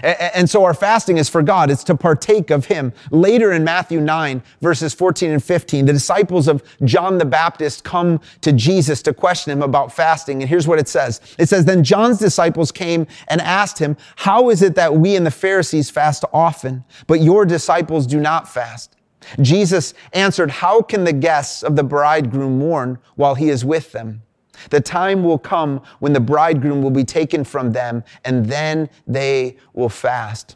And 0.04 0.50
so 0.50 0.64
our 0.64 0.74
fasting 0.74 1.18
is 1.18 1.30
for 1.30 1.42
God. 1.42 1.70
It's 1.70 1.84
to 1.86 1.96
partake 1.96 2.50
of 2.50 2.66
Him. 2.66 2.94
Later 3.12 3.52
in 3.52 3.64
Matthew 3.64 4.00
9, 4.00 4.42
verses 4.62 4.94
14 4.94 5.32
and 5.32 5.44
15, 5.44 5.86
the 5.86 5.94
disciples 5.94 6.48
of 6.48 6.64
John 6.84 7.18
the 7.18 7.26
Baptist 7.26 7.84
come 7.84 8.20
to 8.42 8.52
Jesus 8.52 9.02
to 9.04 9.14
question 9.14 9.52
him 9.52 9.62
about 9.62 9.92
fasting. 9.92 10.42
And 10.42 10.50
here's 10.50 10.68
what 10.68 10.80
it 10.80 10.88
says. 10.88 11.22
It 11.38 11.50
says, 11.50 11.66
Then 11.66 11.84
John's 11.84 12.20
disciples 12.20 12.72
came 12.72 13.08
and 13.28 13.42
asked 13.42 13.80
him, 13.80 13.98
How 14.16 14.50
is 14.50 14.62
it 14.62 14.76
that 14.76 14.96
we 14.96 15.16
and 15.16 15.26
the 15.26 15.32
Pharisees 15.32 15.90
fast 15.90 16.24
often, 16.34 16.84
but 17.08 17.22
your 17.22 17.46
disciples 17.46 18.08
do 18.08 18.20
not 18.20 18.48
fast? 18.48 18.96
Jesus 19.42 19.94
answered, 20.14 20.52
How 20.52 20.82
can 20.82 21.04
the 21.04 21.14
guests 21.14 21.64
of 21.64 21.76
the 21.76 21.84
bridegroom 21.84 22.60
mourn 22.60 23.00
while 23.16 23.36
he 23.36 23.50
is 23.50 23.66
with 23.66 23.92
them? 23.92 24.22
The 24.70 24.82
time 24.82 25.24
will 25.24 25.38
come 25.38 25.82
when 26.00 26.14
the 26.14 26.20
bridegroom 26.20 26.82
will 26.82 26.92
be 26.92 27.04
taken 27.04 27.44
from 27.44 27.72
them, 27.72 28.04
and 28.26 28.46
then 28.46 28.90
they 29.06 29.58
will 29.74 29.90
fast. 29.90 30.56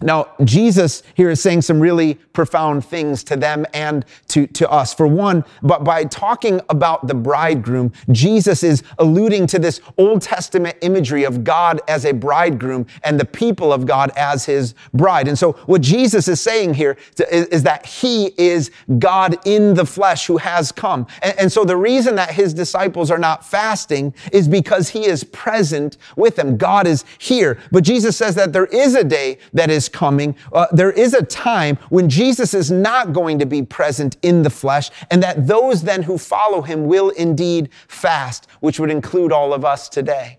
Now, 0.00 0.28
Jesus 0.44 1.02
here 1.14 1.30
is 1.30 1.42
saying 1.42 1.62
some 1.62 1.80
really 1.80 2.14
profound 2.32 2.84
things 2.84 3.24
to 3.24 3.36
them 3.36 3.66
and 3.74 4.04
to, 4.28 4.46
to 4.46 4.70
us. 4.70 4.94
For 4.94 5.06
one, 5.06 5.44
but 5.62 5.84
by 5.84 6.04
talking 6.04 6.60
about 6.68 7.06
the 7.06 7.14
bridegroom, 7.14 7.92
Jesus 8.12 8.62
is 8.62 8.82
alluding 8.98 9.46
to 9.48 9.58
this 9.58 9.80
Old 9.96 10.22
Testament 10.22 10.76
imagery 10.82 11.24
of 11.24 11.44
God 11.44 11.80
as 11.88 12.04
a 12.04 12.12
bridegroom 12.12 12.86
and 13.02 13.18
the 13.18 13.24
people 13.24 13.72
of 13.72 13.86
God 13.86 14.10
as 14.16 14.44
his 14.44 14.74
bride. 14.94 15.28
And 15.28 15.38
so 15.38 15.52
what 15.66 15.80
Jesus 15.80 16.28
is 16.28 16.40
saying 16.40 16.74
here 16.74 16.96
is, 17.30 17.46
is 17.46 17.62
that 17.64 17.86
he 17.86 18.32
is 18.38 18.70
God 18.98 19.36
in 19.46 19.74
the 19.74 19.86
flesh 19.86 20.26
who 20.26 20.36
has 20.36 20.70
come. 20.70 21.06
And, 21.22 21.38
and 21.38 21.52
so 21.52 21.64
the 21.64 21.76
reason 21.76 22.14
that 22.16 22.30
his 22.30 22.54
disciples 22.54 23.10
are 23.10 23.18
not 23.18 23.44
fasting 23.44 24.14
is 24.32 24.48
because 24.48 24.88
he 24.88 25.06
is 25.06 25.24
present 25.24 25.96
with 26.16 26.36
them. 26.36 26.56
God 26.56 26.86
is 26.86 27.04
here. 27.18 27.58
But 27.72 27.84
Jesus 27.84 28.16
says 28.16 28.34
that 28.36 28.52
there 28.52 28.66
is 28.66 28.94
a 28.94 29.04
day 29.04 29.38
that 29.52 29.70
coming. 29.88 30.36
Uh, 30.52 30.66
there 30.72 30.92
is 30.92 31.14
a 31.14 31.24
time 31.24 31.76
when 31.88 32.08
Jesus 32.08 32.54
is 32.54 32.70
not 32.70 33.12
going 33.12 33.38
to 33.38 33.46
be 33.46 33.62
present 33.62 34.16
in 34.22 34.42
the 34.42 34.50
flesh, 34.50 34.90
and 35.10 35.22
that 35.22 35.46
those 35.46 35.82
then 35.82 36.02
who 36.02 36.18
follow 36.18 36.62
him 36.62 36.86
will 36.86 37.10
indeed 37.10 37.70
fast, 37.88 38.46
which 38.60 38.78
would 38.78 38.90
include 38.90 39.32
all 39.32 39.52
of 39.52 39.64
us 39.64 39.88
today. 39.88 40.38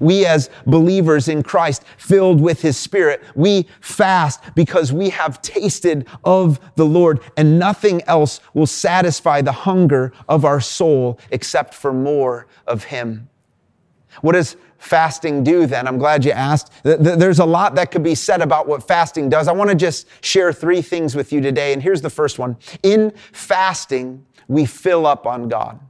We 0.00 0.26
as 0.26 0.50
believers 0.66 1.28
in 1.28 1.42
Christ, 1.42 1.84
filled 1.98 2.40
with 2.40 2.62
his 2.62 2.76
spirit, 2.76 3.22
we 3.34 3.66
fast 3.80 4.40
because 4.54 4.92
we 4.92 5.10
have 5.10 5.42
tasted 5.42 6.06
of 6.24 6.58
the 6.76 6.86
Lord 6.86 7.20
and 7.36 7.58
nothing 7.58 8.02
else 8.06 8.40
will 8.54 8.66
satisfy 8.66 9.42
the 9.42 9.52
hunger 9.52 10.12
of 10.28 10.44
our 10.44 10.60
soul 10.60 11.18
except 11.30 11.74
for 11.74 11.92
more 11.92 12.46
of 12.66 12.84
him. 12.84 13.28
What 14.20 14.32
does 14.32 14.56
fasting 14.78 15.44
do 15.44 15.66
then? 15.66 15.88
I'm 15.88 15.98
glad 15.98 16.24
you 16.24 16.32
asked. 16.32 16.72
There's 16.82 17.38
a 17.38 17.44
lot 17.44 17.74
that 17.76 17.90
could 17.90 18.02
be 18.02 18.14
said 18.14 18.40
about 18.40 18.68
what 18.68 18.86
fasting 18.86 19.28
does. 19.28 19.48
I 19.48 19.52
want 19.52 19.70
to 19.70 19.76
just 19.76 20.06
share 20.22 20.52
three 20.52 20.82
things 20.82 21.14
with 21.14 21.32
you 21.32 21.40
today. 21.40 21.72
And 21.72 21.82
here's 21.82 22.02
the 22.02 22.10
first 22.10 22.38
one. 22.38 22.56
In 22.82 23.12
fasting, 23.32 24.24
we 24.48 24.66
fill 24.66 25.06
up 25.06 25.26
on 25.26 25.48
God. 25.48 25.80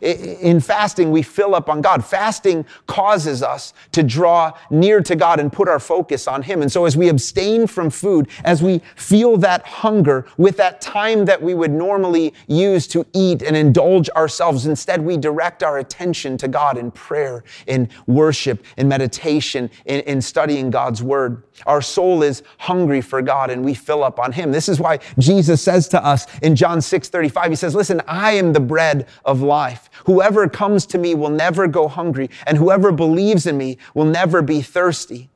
In 0.00 0.60
fasting, 0.60 1.10
we 1.10 1.22
fill 1.22 1.54
up 1.54 1.68
on 1.68 1.80
God. 1.80 2.04
Fasting 2.04 2.64
causes 2.86 3.42
us 3.42 3.72
to 3.92 4.02
draw 4.02 4.52
near 4.70 5.00
to 5.02 5.16
God 5.16 5.40
and 5.40 5.52
put 5.52 5.68
our 5.68 5.80
focus 5.80 6.28
on 6.28 6.42
Him. 6.42 6.62
And 6.62 6.70
so 6.70 6.84
as 6.84 6.96
we 6.96 7.08
abstain 7.08 7.66
from 7.66 7.90
food, 7.90 8.28
as 8.44 8.62
we 8.62 8.80
feel 8.96 9.36
that 9.38 9.66
hunger 9.66 10.26
with 10.36 10.56
that 10.58 10.80
time 10.80 11.24
that 11.24 11.42
we 11.42 11.54
would 11.54 11.72
normally 11.72 12.34
use 12.46 12.86
to 12.88 13.06
eat 13.12 13.42
and 13.42 13.56
indulge 13.56 14.08
ourselves, 14.10 14.66
instead 14.66 15.00
we 15.00 15.16
direct 15.16 15.62
our 15.62 15.78
attention 15.78 16.36
to 16.38 16.48
God 16.48 16.78
in 16.78 16.90
prayer, 16.90 17.44
in 17.66 17.88
worship, 18.06 18.64
in 18.76 18.88
meditation, 18.88 19.70
in, 19.84 20.00
in 20.00 20.22
studying 20.22 20.70
God's 20.70 21.02
Word. 21.02 21.42
Our 21.66 21.82
soul 21.82 22.22
is 22.22 22.42
hungry 22.58 23.00
for 23.00 23.22
God 23.22 23.50
and 23.50 23.64
we 23.64 23.74
fill 23.74 24.02
up 24.02 24.18
on 24.18 24.32
Him. 24.32 24.52
This 24.52 24.68
is 24.68 24.80
why 24.80 24.98
Jesus 25.18 25.62
says 25.62 25.88
to 25.88 26.04
us 26.04 26.26
in 26.40 26.56
John 26.56 26.80
6 26.80 27.08
35, 27.08 27.50
He 27.50 27.56
says, 27.56 27.74
Listen, 27.74 28.00
I 28.06 28.32
am 28.32 28.52
the 28.52 28.60
bread 28.60 29.06
of 29.24 29.42
life. 29.42 29.90
Whoever 30.04 30.48
comes 30.48 30.86
to 30.86 30.98
me 30.98 31.14
will 31.14 31.30
never 31.30 31.66
go 31.66 31.88
hungry, 31.88 32.30
and 32.46 32.56
whoever 32.58 32.92
believes 32.92 33.46
in 33.46 33.56
me 33.56 33.78
will 33.94 34.04
never 34.04 34.42
be 34.42 34.62
thirsty. 34.62 35.30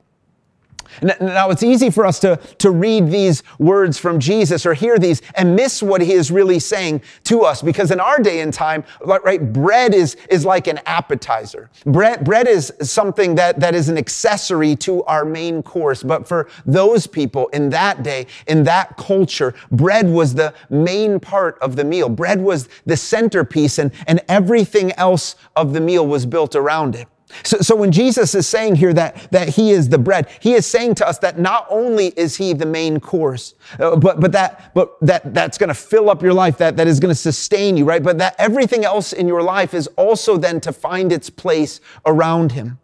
Now, 1.03 1.51
it's 1.51 1.63
easy 1.63 1.91
for 1.91 2.05
us 2.05 2.19
to, 2.21 2.37
to 2.59 2.71
read 2.71 3.09
these 3.09 3.43
words 3.59 3.99
from 3.99 4.21
Jesus 4.21 4.67
or 4.67 4.75
hear 4.75 4.99
these 4.99 5.23
and 5.35 5.57
miss 5.57 5.83
what 5.83 6.01
he 6.01 6.13
is 6.13 6.31
really 6.31 6.59
saying 6.59 7.03
to 7.25 7.43
us 7.43 7.63
because 7.63 7.91
in 7.91 8.01
our 8.01 8.19
day 8.19 8.41
and 8.41 8.53
time, 8.53 8.85
right, 9.05 9.53
bread 9.53 9.95
is, 9.95 10.17
is 10.29 10.45
like 10.45 10.67
an 10.67 10.81
appetizer. 10.87 11.71
Bread, 11.87 12.25
bread 12.25 12.49
is 12.49 12.73
something 12.83 13.35
that, 13.37 13.61
that 13.61 13.75
is 13.75 13.89
an 13.89 13.99
accessory 13.99 14.77
to 14.77 15.03
our 15.05 15.25
main 15.25 15.63
course. 15.63 16.03
But 16.03 16.27
for 16.27 16.49
those 16.67 17.07
people 17.07 17.49
in 17.49 17.71
that 17.71 18.03
day, 18.03 18.27
in 18.47 18.65
that 18.65 18.97
culture, 18.97 19.55
bread 19.71 20.09
was 20.09 20.35
the 20.35 20.55
main 20.71 21.21
part 21.21 21.59
of 21.61 21.77
the 21.77 21.85
meal. 21.85 22.09
Bread 22.09 22.41
was 22.41 22.69
the 22.87 22.97
centerpiece 22.97 23.79
and, 23.79 23.93
and 24.07 24.21
everything 24.29 24.93
else 24.93 25.37
of 25.57 25.73
the 25.73 25.81
meal 25.81 26.07
was 26.07 26.27
built 26.27 26.55
around 26.55 26.95
it. 26.95 27.09
So, 27.45 27.59
so 27.59 27.77
when 27.77 27.93
Jesus 27.93 28.35
is 28.35 28.47
saying 28.47 28.77
here 28.77 28.93
that, 28.95 29.31
that 29.31 29.49
he 29.49 29.71
is 29.71 29.89
the 29.89 29.99
bread, 29.99 30.29
he 30.41 30.55
is 30.55 30.67
saying 30.67 30.97
to 30.97 31.07
us 31.07 31.19
that 31.19 31.39
not 31.39 31.67
only 31.71 32.09
is 32.09 32.37
he 32.37 32.53
the 32.53 32.67
main 32.67 33.01
course, 33.01 33.55
uh, 33.79 33.97
but, 33.97 34.21
but 34.21 34.33
that, 34.33 34.73
but 34.75 34.99
that, 35.01 35.35
that's 35.35 35.59
going 35.59 35.69
to 35.69 35.75
fill 35.75 36.11
up 36.11 36.23
your 36.23 36.35
life, 36.35 36.59
that, 36.59 36.77
that 36.77 36.87
is 36.87 37.01
going 37.01 37.11
to 37.11 37.15
sustain 37.15 37.77
you, 37.77 37.85
right? 37.85 38.03
But 38.03 38.19
that 38.19 38.35
everything 38.39 38.85
else 38.85 39.12
in 39.12 39.29
your 39.29 39.43
life 39.43 39.75
is 39.75 39.87
also 39.97 40.37
then 40.37 40.61
to 40.61 40.73
find 40.73 41.12
its 41.12 41.31
place 41.31 41.81
around 42.07 42.53
him. 42.53 42.79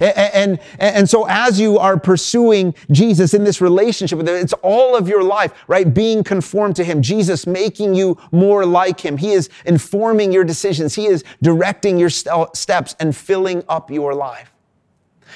And, 0.00 0.14
and, 0.34 0.60
and, 0.78 1.10
so 1.10 1.26
as 1.28 1.58
you 1.58 1.78
are 1.78 1.98
pursuing 1.98 2.74
Jesus 2.90 3.34
in 3.34 3.44
this 3.44 3.60
relationship 3.60 4.18
with 4.18 4.28
him, 4.28 4.36
it's 4.36 4.52
all 4.62 4.96
of 4.96 5.08
your 5.08 5.22
life, 5.22 5.52
right? 5.66 5.92
Being 5.92 6.22
conformed 6.22 6.76
to 6.76 6.84
him. 6.84 7.02
Jesus 7.02 7.46
making 7.46 7.94
you 7.94 8.18
more 8.30 8.64
like 8.64 9.00
him. 9.00 9.16
He 9.16 9.32
is 9.32 9.48
informing 9.64 10.32
your 10.32 10.44
decisions. 10.44 10.94
He 10.94 11.06
is 11.06 11.24
directing 11.42 11.98
your 11.98 12.10
steps 12.10 12.94
and 13.00 13.16
filling 13.16 13.64
up 13.68 13.90
your 13.90 14.14
life. 14.14 14.52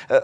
Uh, 0.08 0.20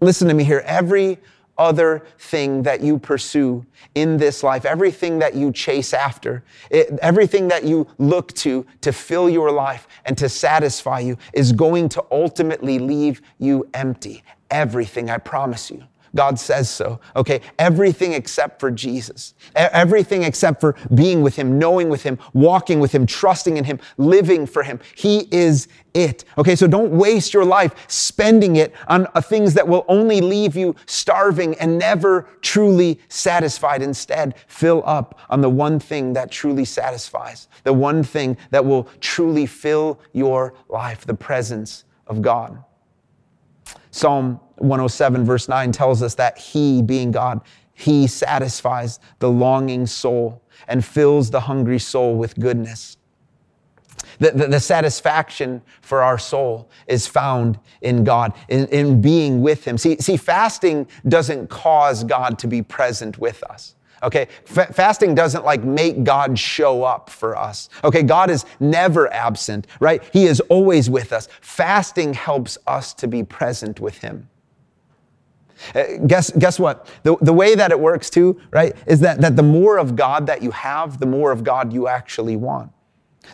listen 0.00 0.28
to 0.28 0.34
me 0.34 0.44
here. 0.44 0.62
Every 0.64 1.18
other 1.58 2.06
thing 2.18 2.62
that 2.62 2.80
you 2.80 2.98
pursue 2.98 3.66
in 3.94 4.16
this 4.16 4.42
life, 4.42 4.64
everything 4.64 5.18
that 5.18 5.34
you 5.34 5.52
chase 5.52 5.92
after, 5.92 6.44
it, 6.70 6.90
everything 7.02 7.48
that 7.48 7.64
you 7.64 7.86
look 7.98 8.32
to 8.34 8.64
to 8.80 8.92
fill 8.92 9.28
your 9.28 9.50
life 9.50 9.88
and 10.04 10.16
to 10.18 10.28
satisfy 10.28 11.00
you 11.00 11.18
is 11.32 11.52
going 11.52 11.88
to 11.88 12.04
ultimately 12.10 12.78
leave 12.78 13.20
you 13.38 13.68
empty. 13.74 14.22
Everything, 14.50 15.10
I 15.10 15.18
promise 15.18 15.70
you. 15.70 15.82
God 16.14 16.38
says 16.38 16.70
so. 16.70 17.00
Okay. 17.16 17.40
Everything 17.58 18.12
except 18.12 18.60
for 18.60 18.70
Jesus. 18.70 19.34
Everything 19.54 20.22
except 20.22 20.60
for 20.60 20.76
being 20.94 21.22
with 21.22 21.36
Him, 21.36 21.58
knowing 21.58 21.88
with 21.88 22.02
Him, 22.02 22.18
walking 22.32 22.80
with 22.80 22.92
Him, 22.92 23.06
trusting 23.06 23.56
in 23.56 23.64
Him, 23.64 23.78
living 23.96 24.46
for 24.46 24.62
Him. 24.62 24.80
He 24.94 25.28
is 25.30 25.68
it. 25.94 26.24
Okay. 26.36 26.56
So 26.56 26.66
don't 26.66 26.92
waste 26.92 27.34
your 27.34 27.44
life 27.44 27.74
spending 27.88 28.56
it 28.56 28.74
on 28.88 29.06
uh, 29.14 29.20
things 29.20 29.54
that 29.54 29.66
will 29.66 29.84
only 29.88 30.20
leave 30.20 30.56
you 30.56 30.74
starving 30.86 31.54
and 31.56 31.78
never 31.78 32.28
truly 32.40 33.00
satisfied. 33.08 33.82
Instead, 33.82 34.34
fill 34.46 34.82
up 34.86 35.18
on 35.30 35.40
the 35.40 35.50
one 35.50 35.78
thing 35.78 36.12
that 36.14 36.30
truly 36.30 36.64
satisfies, 36.64 37.48
the 37.64 37.72
one 37.72 38.02
thing 38.02 38.36
that 38.50 38.64
will 38.64 38.88
truly 39.00 39.46
fill 39.46 40.00
your 40.12 40.54
life, 40.68 41.04
the 41.06 41.14
presence 41.14 41.84
of 42.06 42.22
God. 42.22 42.62
Psalm 43.90 44.40
107, 44.56 45.24
verse 45.24 45.48
9 45.48 45.72
tells 45.72 46.02
us 46.02 46.14
that 46.16 46.38
He, 46.38 46.82
being 46.82 47.10
God, 47.10 47.40
He 47.74 48.06
satisfies 48.06 49.00
the 49.18 49.30
longing 49.30 49.86
soul 49.86 50.42
and 50.66 50.84
fills 50.84 51.30
the 51.30 51.40
hungry 51.40 51.78
soul 51.78 52.16
with 52.16 52.38
goodness. 52.38 52.96
The, 54.20 54.32
the, 54.32 54.46
the, 54.48 54.60
satisfaction 54.60 55.62
for 55.80 56.02
our 56.02 56.18
soul 56.18 56.70
is 56.86 57.06
found 57.06 57.58
in 57.82 58.04
God, 58.04 58.32
in, 58.48 58.66
in 58.66 59.00
being 59.00 59.42
with 59.42 59.64
Him. 59.64 59.78
See, 59.78 59.96
see, 59.98 60.16
fasting 60.16 60.88
doesn't 61.06 61.48
cause 61.48 62.04
God 62.04 62.38
to 62.40 62.48
be 62.48 62.62
present 62.62 63.18
with 63.18 63.42
us. 63.44 63.76
Okay, 64.02 64.28
F- 64.46 64.74
fasting 64.74 65.14
doesn't 65.14 65.44
like 65.44 65.64
make 65.64 66.04
God 66.04 66.38
show 66.38 66.84
up 66.84 67.10
for 67.10 67.36
us. 67.36 67.68
Okay, 67.82 68.02
God 68.02 68.30
is 68.30 68.44
never 68.60 69.12
absent, 69.12 69.66
right? 69.80 70.02
He 70.12 70.26
is 70.26 70.40
always 70.42 70.88
with 70.88 71.12
us. 71.12 71.28
Fasting 71.40 72.14
helps 72.14 72.58
us 72.66 72.94
to 72.94 73.08
be 73.08 73.24
present 73.24 73.80
with 73.80 73.98
Him. 73.98 74.28
Uh, 75.74 75.84
guess, 76.06 76.30
guess 76.30 76.60
what? 76.60 76.86
The, 77.02 77.16
the 77.20 77.32
way 77.32 77.56
that 77.56 77.72
it 77.72 77.80
works 77.80 78.10
too, 78.10 78.40
right, 78.52 78.76
is 78.86 79.00
that, 79.00 79.20
that 79.20 79.34
the 79.34 79.42
more 79.42 79.78
of 79.78 79.96
God 79.96 80.26
that 80.26 80.42
you 80.42 80.52
have, 80.52 81.00
the 81.00 81.06
more 81.06 81.32
of 81.32 81.42
God 81.42 81.72
you 81.72 81.88
actually 81.88 82.36
want. 82.36 82.70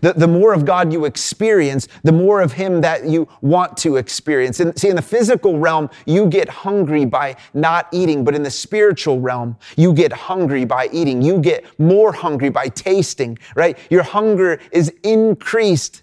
The, 0.01 0.13
the 0.13 0.29
more 0.29 0.53
of 0.53 0.65
God 0.65 0.93
you 0.93 1.05
experience, 1.05 1.89
the 2.03 2.13
more 2.13 2.41
of 2.41 2.53
Him 2.53 2.81
that 2.83 3.05
you 3.05 3.29
want 3.41 3.77
to 3.79 3.97
experience. 3.97 4.61
And 4.61 4.79
see, 4.79 4.89
in 4.89 4.97
the 4.97 5.03
physical 5.03 5.59
realm, 5.59 5.91
you 6.07 6.27
get 6.27 6.49
hungry 6.49 7.05
by 7.05 7.37
not 7.53 7.89
eating, 7.93 8.25
but 8.25 8.35
in 8.35 8.43
the 8.43 8.51
spiritual 8.51 9.21
realm, 9.21 9.57
you 9.77 9.93
get 9.93 10.13
hungry 10.13 10.65
by 10.65 10.89
eating. 10.93 11.23
You 11.23 11.41
get 11.41 11.65
more 11.79 12.13
hungry 12.13 12.49
by 12.51 12.69
tasting, 12.69 13.39
right? 13.55 13.79
Your 13.91 14.03
hunger 14.03 14.61
is 14.73 14.93
increased 15.03 16.03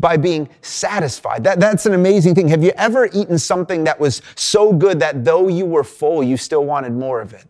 by 0.00 0.16
being 0.16 0.48
satisfied. 0.62 1.44
That, 1.44 1.60
that's 1.60 1.86
an 1.86 1.92
amazing 1.92 2.34
thing. 2.34 2.48
Have 2.48 2.64
you 2.64 2.72
ever 2.76 3.10
eaten 3.12 3.38
something 3.38 3.84
that 3.84 4.00
was 4.00 4.22
so 4.34 4.72
good 4.72 4.98
that 5.00 5.24
though 5.24 5.48
you 5.48 5.66
were 5.66 5.84
full, 5.84 6.22
you 6.22 6.36
still 6.36 6.64
wanted 6.64 6.92
more 6.92 7.20
of 7.20 7.34
it? 7.34 7.44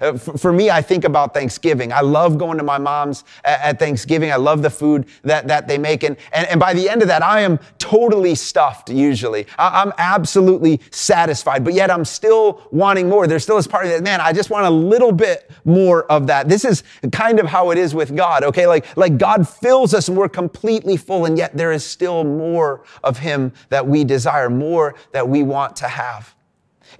Uh, 0.00 0.16
for, 0.16 0.52
me, 0.52 0.70
I 0.70 0.82
think 0.82 1.04
about 1.04 1.34
Thanksgiving. 1.34 1.92
I 1.92 2.00
love 2.00 2.38
going 2.38 2.58
to 2.58 2.64
my 2.64 2.78
mom's 2.78 3.24
at, 3.44 3.78
Thanksgiving. 3.78 4.30
I 4.30 4.36
love 4.36 4.62
the 4.62 4.70
food 4.70 5.06
that, 5.22 5.48
that 5.48 5.66
they 5.68 5.78
make. 5.78 6.02
And, 6.02 6.16
and, 6.32 6.46
and 6.48 6.60
by 6.60 6.74
the 6.74 6.88
end 6.88 7.02
of 7.02 7.08
that, 7.08 7.22
I 7.22 7.40
am 7.40 7.58
totally 7.78 8.34
stuffed 8.34 8.90
usually. 8.90 9.46
I, 9.58 9.82
am 9.82 9.92
absolutely 9.98 10.80
satisfied, 10.90 11.64
but 11.64 11.74
yet 11.74 11.90
I'm 11.90 12.04
still 12.04 12.62
wanting 12.70 13.08
more. 13.08 13.26
There's 13.26 13.42
still 13.42 13.56
this 13.56 13.66
part 13.66 13.84
of 13.84 13.90
that, 13.90 14.02
man, 14.02 14.20
I 14.20 14.32
just 14.32 14.50
want 14.50 14.66
a 14.66 14.70
little 14.70 15.12
bit 15.12 15.50
more 15.64 16.04
of 16.10 16.26
that. 16.26 16.48
This 16.48 16.64
is 16.64 16.82
kind 17.12 17.40
of 17.40 17.46
how 17.46 17.70
it 17.70 17.78
is 17.78 17.94
with 17.94 18.14
God, 18.14 18.44
okay? 18.44 18.66
Like, 18.66 18.96
like 18.96 19.18
God 19.18 19.48
fills 19.48 19.94
us 19.94 20.08
and 20.08 20.16
we're 20.16 20.28
completely 20.28 20.96
full, 20.96 21.24
and 21.24 21.38
yet 21.38 21.56
there 21.56 21.72
is 21.72 21.84
still 21.84 22.24
more 22.24 22.84
of 23.02 23.18
Him 23.18 23.52
that 23.68 23.86
we 23.86 24.04
desire, 24.04 24.50
more 24.50 24.94
that 25.12 25.28
we 25.28 25.42
want 25.42 25.76
to 25.76 25.88
have. 25.88 26.34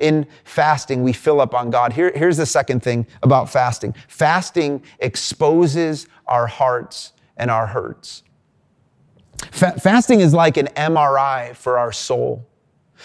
In 0.01 0.27
fasting, 0.45 1.03
we 1.03 1.13
fill 1.13 1.41
up 1.41 1.55
on 1.55 1.71
God. 1.71 1.93
Here, 1.93 2.11
here's 2.15 2.39
the 2.39 2.47
second 2.47 2.83
thing 2.83 3.07
about 3.23 3.51
fasting 3.51 3.95
fasting 4.09 4.83
exposes 4.99 6.09
our 6.27 6.47
hearts 6.47 7.13
and 7.37 7.51
our 7.51 7.67
hurts. 7.67 8.23
Fa- 9.51 9.79
fasting 9.81 10.21
is 10.21 10.35
like 10.35 10.57
an 10.57 10.67
MRI 10.77 11.55
for 11.55 11.79
our 11.79 11.93
soul. 11.93 12.47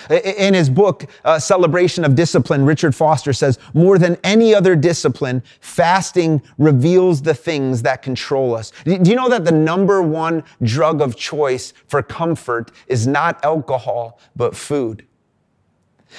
In 0.10 0.54
his 0.54 0.70
book, 0.70 1.06
uh, 1.24 1.40
Celebration 1.40 2.04
of 2.04 2.16
Discipline, 2.16 2.66
Richard 2.66 2.94
Foster 2.94 3.32
says, 3.32 3.58
more 3.74 3.98
than 3.98 4.18
any 4.24 4.54
other 4.54 4.76
discipline, 4.76 5.42
fasting 5.62 6.42
reveals 6.58 7.22
the 7.22 7.34
things 7.34 7.82
that 7.84 8.02
control 8.02 8.56
us. 8.56 8.74
Do 8.84 9.00
you 9.04 9.16
know 9.16 9.30
that 9.30 9.46
the 9.46 9.54
number 9.54 10.02
one 10.02 10.44
drug 10.62 11.02
of 11.02 11.16
choice 11.16 11.74
for 11.88 12.04
comfort 12.04 12.72
is 12.88 13.08
not 13.08 13.44
alcohol, 13.46 14.20
but 14.36 14.54
food? 14.54 15.06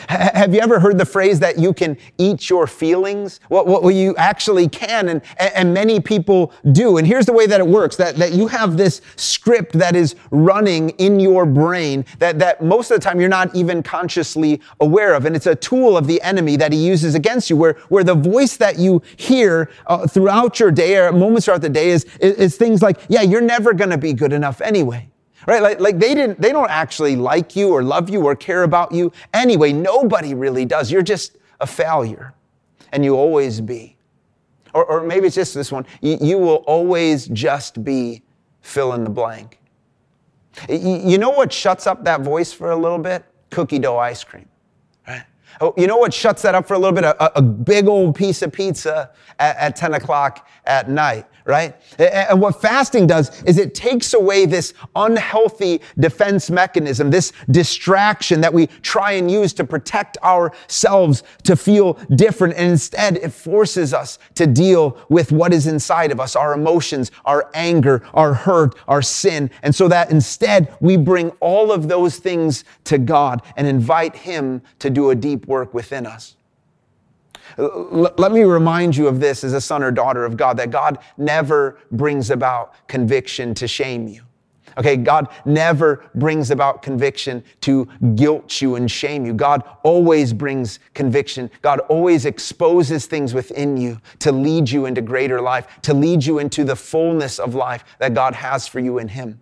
Have 0.09 0.55
you 0.55 0.61
ever 0.61 0.81
heard 0.81 0.99
the 0.99 1.07
phrase 1.07 1.41
that 1.41 1.59
you 1.59 1.73
can 1.73 1.97
eat 2.19 2.49
your 2.51 2.67
feelings? 2.67 3.41
Well, 3.49 3.65
well 3.65 3.91
you 3.91 4.15
actually 4.17 4.69
can, 4.69 5.09
and, 5.09 5.23
and 5.39 5.73
many 5.73 6.01
people 6.01 6.53
do. 6.73 6.99
And 6.99 7.07
here's 7.07 7.27
the 7.27 7.33
way 7.33 7.47
that 7.47 7.61
it 7.61 7.67
works 7.67 7.97
that, 7.97 8.17
that 8.17 8.33
you 8.33 8.47
have 8.49 8.77
this 8.77 9.01
script 9.17 9.73
that 9.75 9.97
is 9.97 10.15
running 10.31 10.91
in 10.91 11.21
your 11.21 11.47
brain 11.47 12.05
that, 12.19 12.39
that 12.39 12.63
most 12.63 12.91
of 12.91 12.97
the 12.97 13.05
time 13.05 13.21
you're 13.21 13.29
not 13.29 13.55
even 13.55 13.83
consciously 13.83 14.61
aware 14.81 15.15
of. 15.15 15.25
And 15.25 15.35
it's 15.35 15.47
a 15.47 15.57
tool 15.57 15.97
of 15.97 16.07
the 16.07 16.21
enemy 16.23 16.57
that 16.57 16.73
he 16.73 16.87
uses 16.87 17.15
against 17.15 17.51
you, 17.51 17.57
where, 17.57 17.75
where 17.89 18.05
the 18.05 18.15
voice 18.15 18.57
that 18.57 18.79
you 18.79 19.03
hear 19.17 19.71
uh, 19.87 20.07
throughout 20.07 20.61
your 20.61 20.71
day 20.71 20.97
or 20.97 21.13
moments 21.13 21.47
throughout 21.47 21.63
the 21.63 21.69
day 21.69 21.91
is, 21.91 22.05
is, 22.21 22.37
is 22.37 22.57
things 22.57 22.83
like, 22.83 22.99
yeah, 23.09 23.23
you're 23.23 23.41
never 23.41 23.73
going 23.73 23.91
to 23.91 23.99
be 23.99 24.13
good 24.13 24.33
enough 24.33 24.61
anyway 24.61 25.09
right? 25.47 25.63
Like, 25.63 25.81
like 25.81 25.99
they 25.99 26.15
didn't, 26.15 26.41
they 26.41 26.53
don't 26.53 26.71
actually 26.71 27.17
like 27.17 27.57
you 27.57 27.71
or 27.71 27.83
love 27.83 28.11
you 28.11 28.25
or 28.25 28.37
care 28.37 28.65
about 28.65 28.93
you. 28.93 29.13
Anyway, 29.33 29.73
nobody 29.73 30.35
really 30.35 30.65
does. 30.65 30.91
You're 30.91 31.03
just 31.03 31.39
a 31.61 31.67
failure 31.67 32.35
and 32.93 33.05
you 33.05 33.17
always 33.17 33.61
be. 33.61 33.97
Or, 34.75 34.85
or 34.85 35.03
maybe 35.07 35.27
it's 35.27 35.37
just 35.37 35.55
this 35.55 35.73
one. 35.73 35.87
You, 36.03 36.19
you 36.21 36.39
will 36.39 36.65
always 36.67 37.27
just 37.29 37.83
be 37.83 38.23
fill 38.61 38.93
in 38.93 39.05
the 39.05 39.11
blank. 39.11 39.61
You, 40.69 41.19
know 41.19 41.31
what 41.31 41.53
shuts 41.53 41.87
up 41.87 42.05
that 42.05 42.23
voice 42.23 42.53
for 42.53 42.71
a 42.71 42.77
little 42.77 42.99
bit? 42.99 43.25
Cookie 43.51 43.79
dough 43.79 43.99
ice 43.99 44.25
cream. 44.25 44.49
Right? 45.07 45.23
Oh, 45.61 45.75
you 45.77 45.87
know 45.87 45.99
what 45.99 46.13
shuts 46.13 46.43
that 46.43 46.55
up 46.55 46.67
for 46.67 46.75
a 46.75 46.79
little 46.79 46.95
bit? 46.95 47.05
A, 47.05 47.39
a 47.39 47.43
big 47.43 47.89
old 47.89 48.15
piece 48.15 48.43
of 48.43 48.53
pizza 48.53 49.11
at, 49.39 49.57
at 49.57 49.77
10 49.77 49.95
o'clock 49.95 50.49
at 50.65 50.91
night 50.91 51.27
right? 51.47 51.77
And 51.99 52.41
what 52.41 52.61
fasting 52.61 53.07
does 53.07 53.43
is 53.45 53.57
it 53.57 53.75
takes 53.75 54.15
away 54.15 54.47
this 54.47 54.75
unhealthy 54.97 55.81
defense 55.99 56.51
mechanism, 56.51 57.11
this 57.11 57.33
distraction 57.51 58.41
that 58.41 58.53
we 58.53 58.67
try 58.83 59.13
and 59.13 59.31
use 59.31 59.53
to 59.55 59.65
protect 59.65 60.19
ourselves 60.19 61.23
to 61.45 61.57
feel 61.57 61.95
different. 62.17 62.55
And 62.55 62.73
instead, 62.73 63.19
it 63.19 63.33
forces 63.33 63.95
us 63.95 64.19
to 64.35 64.47
deal 64.47 64.99
with 65.09 65.31
what 65.31 65.53
is 65.53 65.69
inside 65.69 66.11
of 66.11 66.19
us, 66.19 66.35
our 66.35 66.53
emotions, 66.53 67.13
our 67.25 67.49
anger, 67.55 68.03
our 68.13 68.35
hurt, 68.35 68.75
our 68.89 69.03
sin. 69.03 69.49
And 69.63 69.73
so 69.75 69.87
that 69.89 70.11
instead 70.11 70.77
we 70.81 70.97
bring 70.97 71.31
all 71.41 71.71
of 71.71 71.89
those 71.89 72.19
things 72.19 72.65
to 72.85 72.99
God 72.99 73.43
and 73.57 73.69
invite 73.69 74.17
Him 74.17 74.63
to 74.81 74.91
do 74.91 75.11
a 75.11 75.15
deep 75.15 75.47
work 75.47 75.73
within 75.73 76.07
us. 76.07 76.37
Let 77.57 78.33
me 78.33 78.43
remind 78.43 78.97
you 78.97 79.09
of 79.09 79.21
this 79.21 79.45
as 79.45 79.53
a 79.53 79.61
son 79.61 79.83
or 79.83 79.91
daughter 79.91 80.25
of 80.25 80.37
God 80.37 80.57
that 80.59 80.71
God 80.71 80.99
never 81.17 81.79
brings 81.91 82.31
about 82.31 82.89
conviction 82.89 83.55
to 83.55 83.69
shame 83.69 84.09
you. 84.09 84.23
Okay, 84.79 84.97
God 84.97 85.29
never 85.47 86.05
brings 86.15 86.51
about 86.51 86.83
conviction 86.83 87.43
to 87.63 87.89
guilt 88.15 88.61
you 88.61 88.75
and 88.75 88.91
shame 88.91 89.25
you. 89.25 89.33
God 89.33 89.63
always 89.83 90.35
brings 90.35 90.81
conviction. 90.93 91.51
God 91.63 91.81
always 91.89 92.27
exposes 92.27 93.07
things 93.07 93.33
within 93.33 93.79
you 93.79 93.99
to 94.19 94.33
lead 94.33 94.69
you 94.69 94.85
into 94.85 95.01
greater 95.01 95.41
life, 95.41 95.81
to 95.83 95.95
lead 95.95 96.25
you 96.25 96.39
into 96.41 96.63
the 96.63 96.77
fullness 96.77 97.39
of 97.39 97.55
life 97.55 97.85
that 98.01 98.13
God 98.13 98.35
has 98.35 98.69
for 98.69 98.81
you 98.81 98.99
in 98.99 99.09
Him. 99.09 99.41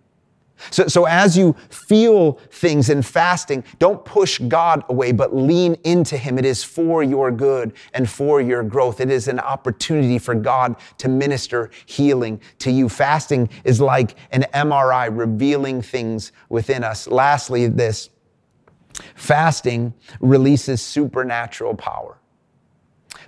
So, 0.71 0.87
so 0.87 1.05
as 1.05 1.37
you 1.37 1.55
feel 1.69 2.33
things 2.51 2.89
in 2.89 3.01
fasting, 3.01 3.63
don't 3.79 4.03
push 4.05 4.39
God 4.39 4.83
away, 4.89 5.11
but 5.11 5.35
lean 5.35 5.75
into 5.83 6.17
Him. 6.17 6.37
It 6.37 6.45
is 6.45 6.63
for 6.63 7.03
your 7.03 7.31
good 7.31 7.73
and 7.93 8.09
for 8.09 8.41
your 8.41 8.63
growth. 8.63 9.01
It 9.01 9.11
is 9.11 9.27
an 9.27 9.39
opportunity 9.39 10.17
for 10.17 10.33
God 10.35 10.75
to 10.99 11.09
minister 11.09 11.69
healing 11.85 12.41
to 12.59 12.71
you. 12.71 12.89
Fasting 12.89 13.49
is 13.63 13.81
like 13.81 14.15
an 14.31 14.45
MRI 14.53 15.15
revealing 15.15 15.81
things 15.81 16.31
within 16.49 16.83
us. 16.83 17.07
Lastly, 17.07 17.67
this 17.67 18.09
fasting 19.15 19.93
releases 20.19 20.81
supernatural 20.81 21.75
power. 21.75 22.17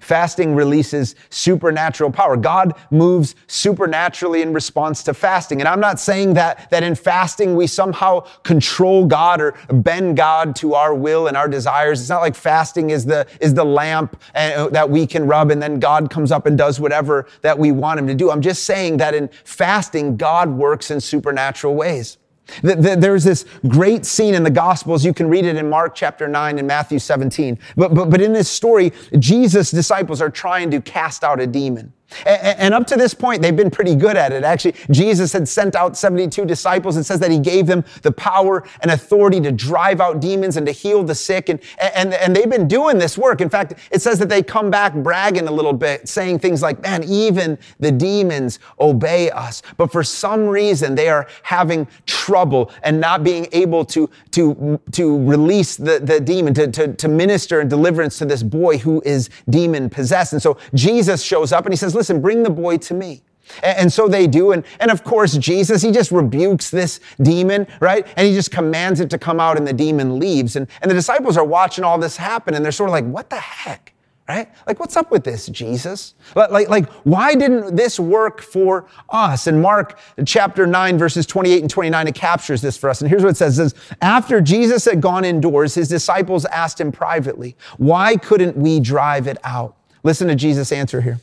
Fasting 0.08 0.56
releases 0.56 1.16
supernatural 1.30 2.10
power. 2.10 2.38
God 2.38 2.76
moves 2.92 3.36
supernaturally 3.48 4.42
in 4.42 4.54
response 4.54 5.04
to 5.04 5.14
fasting. 5.14 5.60
And 5.60 5.68
I'm 5.68 5.82
not 5.82 6.00
saying 6.00 6.36
that, 6.36 6.70
that 6.70 6.82
in 6.82 6.96
fasting 6.96 7.58
we 7.58 7.68
somehow 7.68 8.22
control 8.44 9.06
God 9.06 9.42
or 9.42 9.54
bend 9.68 10.16
God 10.16 10.56
to 10.56 10.76
our 10.76 10.96
will 10.96 11.28
and 11.28 11.36
our 11.36 11.50
desires. 11.50 12.00
It's 12.00 12.08
not 12.08 12.22
like 12.22 12.36
fasting 12.36 12.92
is 12.92 13.04
the, 13.04 13.28
is 13.42 13.54
the 13.54 13.66
lamp 13.66 14.18
uh, 14.34 14.70
that 14.70 14.90
we 14.90 15.06
can 15.06 15.28
rub 15.28 15.52
and 15.52 15.62
then 15.62 15.78
God 15.78 16.10
comes 16.10 16.32
up 16.32 16.46
and 16.46 16.58
does 16.58 16.80
whatever 16.80 17.28
that 17.42 17.60
we 17.60 17.74
want 17.74 18.00
him 18.00 18.08
to 18.08 18.16
do. 18.16 18.32
I'm 18.32 18.42
just 18.42 18.64
saying 18.64 18.96
that 18.98 19.14
in 19.14 19.28
fasting, 19.44 20.16
God 20.16 20.50
works 20.50 20.90
in 20.90 21.02
supernatural 21.02 21.76
ways. 21.76 22.18
There's 22.62 23.24
this 23.24 23.46
great 23.68 24.06
scene 24.06 24.34
in 24.34 24.44
the 24.44 24.50
Gospels. 24.50 25.06
You 25.06 25.14
can 25.14 25.30
read 25.30 25.46
it 25.46 25.56
in 25.56 25.70
Mark 25.70 25.96
chapter 25.96 26.28
9 26.28 26.60
and 26.60 26.68
Matthew 26.68 27.00
17. 27.00 27.60
But, 27.76 27.94
but, 27.94 28.10
but 28.10 28.22
in 28.22 28.34
this 28.34 28.50
story, 28.50 28.94
Jesus' 29.20 29.72
disciples 29.72 30.22
are 30.22 30.30
trying 30.30 30.72
to 30.72 30.82
cast 30.82 31.24
out 31.24 31.40
a 31.40 31.48
demon. 31.48 31.94
And 32.26 32.74
up 32.74 32.88
to 32.88 32.96
this 32.96 33.14
point, 33.14 33.42
they've 33.42 33.56
been 33.56 33.70
pretty 33.70 33.96
good 33.96 34.16
at 34.16 34.32
it. 34.32 34.44
Actually, 34.44 34.76
Jesus 34.92 35.34
had 35.34 35.48
sent 35.48 35.76
out 35.76 35.98
72 35.98 36.46
disciples. 36.46 36.96
It 36.96 37.04
says 37.04 37.20
that 37.20 37.32
he 37.32 37.40
gave 37.40 37.68
them 37.68 37.84
the 38.02 38.12
power 38.12 38.64
and 38.82 38.92
authority 38.92 39.42
to 39.42 39.52
drive 39.52 40.00
out 40.00 40.22
demons 40.22 40.56
and 40.56 40.66
to 40.66 40.72
heal 40.72 41.04
the 41.04 41.16
sick. 41.16 41.50
And, 41.50 41.60
and, 41.80 42.14
and 42.14 42.36
they've 42.36 42.50
been 42.50 42.68
doing 42.68 42.98
this 42.98 43.18
work. 43.18 43.42
In 43.42 43.50
fact, 43.50 43.74
it 43.92 44.02
says 44.02 44.20
that 44.20 44.30
they 44.30 44.42
come 44.42 44.72
back 44.72 44.94
bragging 44.96 45.48
a 45.48 45.52
little 45.52 45.74
bit, 45.74 46.08
saying 46.08 46.40
things 46.40 46.62
like, 46.62 46.82
man, 46.82 47.04
even 47.04 47.58
the 47.80 47.92
demons 47.92 48.60
obey 48.80 49.30
us. 49.32 49.62
But 49.76 49.92
for 49.92 50.04
some 50.04 50.48
reason, 50.48 50.96
they 50.96 51.10
are 51.10 51.28
having 51.44 51.88
trouble 52.06 52.72
and 52.84 53.02
not 53.02 53.24
being 53.24 53.48
able 53.52 53.84
to, 53.86 54.10
to, 54.32 54.80
to 54.94 55.28
release 55.28 55.76
the, 55.76 56.00
the 56.00 56.22
demon, 56.22 56.54
to, 56.54 56.72
to, 56.72 56.94
to 56.94 57.08
minister 57.10 57.60
and 57.60 57.70
deliverance 57.70 58.18
to 58.20 58.26
this 58.26 58.44
boy 58.44 58.78
who 58.78 59.02
is 59.06 59.30
demon 59.50 59.90
possessed. 59.90 60.32
And 60.32 60.42
so 60.42 60.58
Jesus 60.74 61.22
shows 61.22 61.52
up 61.52 61.66
and 61.66 61.74
he 61.74 61.78
says, 61.78 61.97
listen, 61.98 62.22
bring 62.22 62.44
the 62.44 62.50
boy 62.50 62.78
to 62.78 62.94
me. 62.94 63.22
And 63.64 63.92
so 63.92 64.08
they 64.08 64.28
do. 64.28 64.52
And, 64.52 64.66
and 64.80 64.92
of 64.92 65.04
course, 65.04 65.38
Jesus, 65.38 65.82
he 65.82 65.92
just 65.92 66.12
rebukes 66.12 66.70
this 66.70 67.00
demon, 67.22 67.66
right? 67.80 68.06
And 68.18 68.28
he 68.28 68.34
just 68.34 68.52
commands 68.52 69.00
it 69.00 69.10
to 69.12 69.18
come 69.18 69.40
out 69.40 69.58
and 69.58 69.66
the 69.66 69.74
demon 69.74 70.20
leaves. 70.20 70.56
And, 70.56 70.68
and 70.82 70.92
the 70.92 70.96
disciples 70.96 71.38
are 71.38 71.46
watching 71.46 71.84
all 71.84 71.98
this 71.98 72.18
happen 72.18 72.56
and 72.56 72.64
they're 72.64 72.72
sort 72.72 72.90
of 72.90 72.92
like, 72.92 73.06
what 73.06 73.30
the 73.30 73.38
heck? 73.38 73.94
right? 74.28 74.50
Like, 74.66 74.80
what's 74.80 74.98
up 74.98 75.10
with 75.10 75.24
this, 75.24 75.46
Jesus? 75.48 76.14
Like, 76.36 76.68
like, 76.68 76.90
why 77.06 77.34
didn't 77.34 77.76
this 77.76 77.98
work 77.98 78.42
for 78.42 78.88
us? 79.10 79.48
And 79.48 79.62
Mark 79.62 79.98
chapter 80.26 80.68
9, 80.68 80.98
verses 80.98 81.26
28 81.26 81.62
and 81.62 81.70
29, 81.70 82.08
it 82.08 82.16
captures 82.16 82.62
this 82.62 82.78
for 82.78 82.90
us. 82.90 83.02
And 83.02 83.10
here's 83.10 83.24
what 83.24 83.30
it 83.30 83.38
says. 83.38 83.58
It 83.58 83.70
says, 83.70 83.76
after 84.02 84.42
Jesus 84.42 84.84
had 84.84 85.00
gone 85.00 85.24
indoors, 85.24 85.76
his 85.76 85.88
disciples 85.88 86.44
asked 86.46 86.82
him 86.82 86.92
privately, 86.92 87.56
why 87.78 88.18
couldn't 88.18 88.58
we 88.58 88.82
drive 88.82 89.28
it 89.28 89.38
out? 89.46 89.78
Listen 90.04 90.28
to 90.28 90.36
Jesus' 90.36 90.74
answer 90.74 91.00
here. 91.00 91.20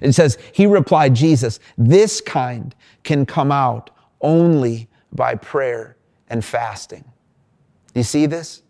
It 0.00 0.12
says, 0.12 0.38
he 0.52 0.66
replied, 0.66 1.14
Jesus, 1.14 1.60
this 1.76 2.20
kind 2.20 2.74
can 3.02 3.26
come 3.26 3.52
out 3.52 3.90
only 4.20 4.88
by 5.12 5.34
prayer 5.34 5.96
and 6.28 6.44
fasting. 6.44 7.04
You 7.94 8.02
see 8.02 8.26
this? 8.26 8.62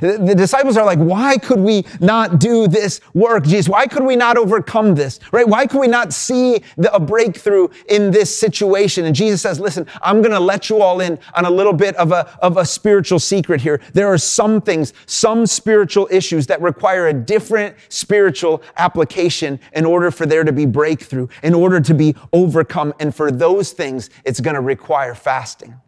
The 0.00 0.34
disciples 0.36 0.76
are 0.76 0.84
like, 0.84 0.98
why 0.98 1.36
could 1.38 1.60
we 1.60 1.84
not 2.00 2.38
do 2.38 2.68
this 2.68 3.00
work, 3.12 3.44
Jesus? 3.44 3.68
Why 3.68 3.86
could 3.86 4.04
we 4.04 4.16
not 4.16 4.36
overcome 4.36 4.94
this, 4.94 5.18
right? 5.32 5.46
Why 5.46 5.66
could 5.66 5.80
we 5.80 5.88
not 5.88 6.12
see 6.12 6.62
the, 6.76 6.94
a 6.94 7.00
breakthrough 7.00 7.68
in 7.88 8.10
this 8.10 8.34
situation? 8.36 9.06
And 9.06 9.14
Jesus 9.14 9.42
says, 9.42 9.58
listen, 9.58 9.86
I'm 10.02 10.22
going 10.22 10.32
to 10.32 10.40
let 10.40 10.70
you 10.70 10.80
all 10.80 11.00
in 11.00 11.18
on 11.34 11.44
a 11.44 11.50
little 11.50 11.72
bit 11.72 11.96
of 11.96 12.12
a, 12.12 12.30
of 12.40 12.56
a 12.56 12.64
spiritual 12.64 13.18
secret 13.18 13.60
here. 13.60 13.80
There 13.92 14.06
are 14.06 14.18
some 14.18 14.60
things, 14.60 14.92
some 15.06 15.46
spiritual 15.46 16.08
issues 16.10 16.46
that 16.46 16.60
require 16.62 17.08
a 17.08 17.12
different 17.12 17.76
spiritual 17.88 18.62
application 18.76 19.58
in 19.72 19.84
order 19.84 20.10
for 20.10 20.26
there 20.26 20.44
to 20.44 20.52
be 20.52 20.66
breakthrough, 20.66 21.28
in 21.42 21.54
order 21.54 21.80
to 21.80 21.94
be 21.94 22.14
overcome. 22.32 22.94
And 23.00 23.14
for 23.14 23.30
those 23.30 23.72
things, 23.72 24.10
it's 24.24 24.40
going 24.40 24.54
to 24.54 24.60
require 24.60 25.14
fasting. 25.14 25.80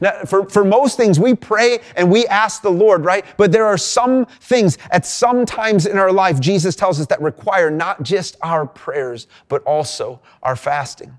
Now, 0.00 0.22
for, 0.24 0.48
for 0.48 0.64
most 0.64 0.96
things, 0.96 1.18
we 1.18 1.34
pray 1.34 1.80
and 1.96 2.10
we 2.10 2.26
ask 2.26 2.62
the 2.62 2.70
Lord, 2.70 3.04
right? 3.04 3.24
But 3.36 3.52
there 3.52 3.66
are 3.66 3.78
some 3.78 4.26
things 4.26 4.78
at 4.90 5.06
some 5.06 5.46
times 5.46 5.86
in 5.86 5.98
our 5.98 6.12
life, 6.12 6.40
Jesus 6.40 6.76
tells 6.76 7.00
us 7.00 7.06
that 7.06 7.20
require 7.20 7.70
not 7.70 8.02
just 8.02 8.36
our 8.42 8.66
prayers, 8.66 9.26
but 9.48 9.62
also 9.64 10.20
our 10.42 10.56
fasting. 10.56 11.16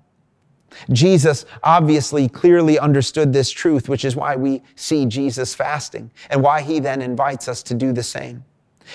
Jesus 0.91 1.45
obviously 1.63 2.29
clearly 2.29 2.77
understood 2.77 3.33
this 3.33 3.49
truth, 3.49 3.89
which 3.89 4.05
is 4.05 4.15
why 4.15 4.35
we 4.35 4.61
see 4.75 5.05
Jesus 5.05 5.55
fasting 5.55 6.11
and 6.29 6.43
why 6.43 6.61
he 6.61 6.79
then 6.79 7.01
invites 7.01 7.47
us 7.47 7.63
to 7.63 7.73
do 7.73 7.91
the 7.91 8.03
same. 8.03 8.45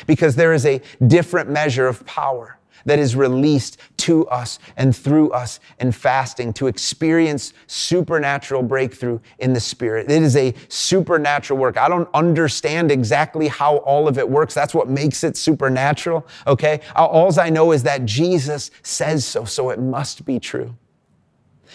Because 0.06 0.37
there 0.37 0.52
is 0.52 0.66
a 0.66 0.80
different 1.06 1.50
measure 1.50 1.87
of 1.87 2.04
power 2.06 2.58
that 2.84 2.98
is 2.98 3.16
released 3.16 3.78
to 4.04 4.26
us 4.28 4.58
and 4.76 4.94
through 4.94 5.30
us 5.30 5.60
in 5.80 5.90
fasting 5.90 6.52
to 6.52 6.66
experience 6.66 7.54
supernatural 7.66 8.62
breakthrough 8.62 9.18
in 9.38 9.54
the 9.54 9.60
spirit. 9.60 10.10
It 10.10 10.22
is 10.22 10.36
a 10.36 10.54
supernatural 10.68 11.58
work. 11.58 11.78
I 11.78 11.88
don't 11.88 12.08
understand 12.12 12.92
exactly 12.92 13.48
how 13.48 13.78
all 13.78 14.06
of 14.06 14.18
it 14.18 14.28
works. 14.28 14.52
That's 14.52 14.74
what 14.74 14.88
makes 14.88 15.24
it 15.24 15.38
supernatural. 15.38 16.26
Okay. 16.46 16.80
All 16.94 17.40
I 17.40 17.48
know 17.48 17.72
is 17.72 17.82
that 17.84 18.04
Jesus 18.04 18.70
says 18.82 19.24
so, 19.24 19.46
so 19.46 19.70
it 19.70 19.80
must 19.80 20.26
be 20.26 20.38
true. 20.38 20.76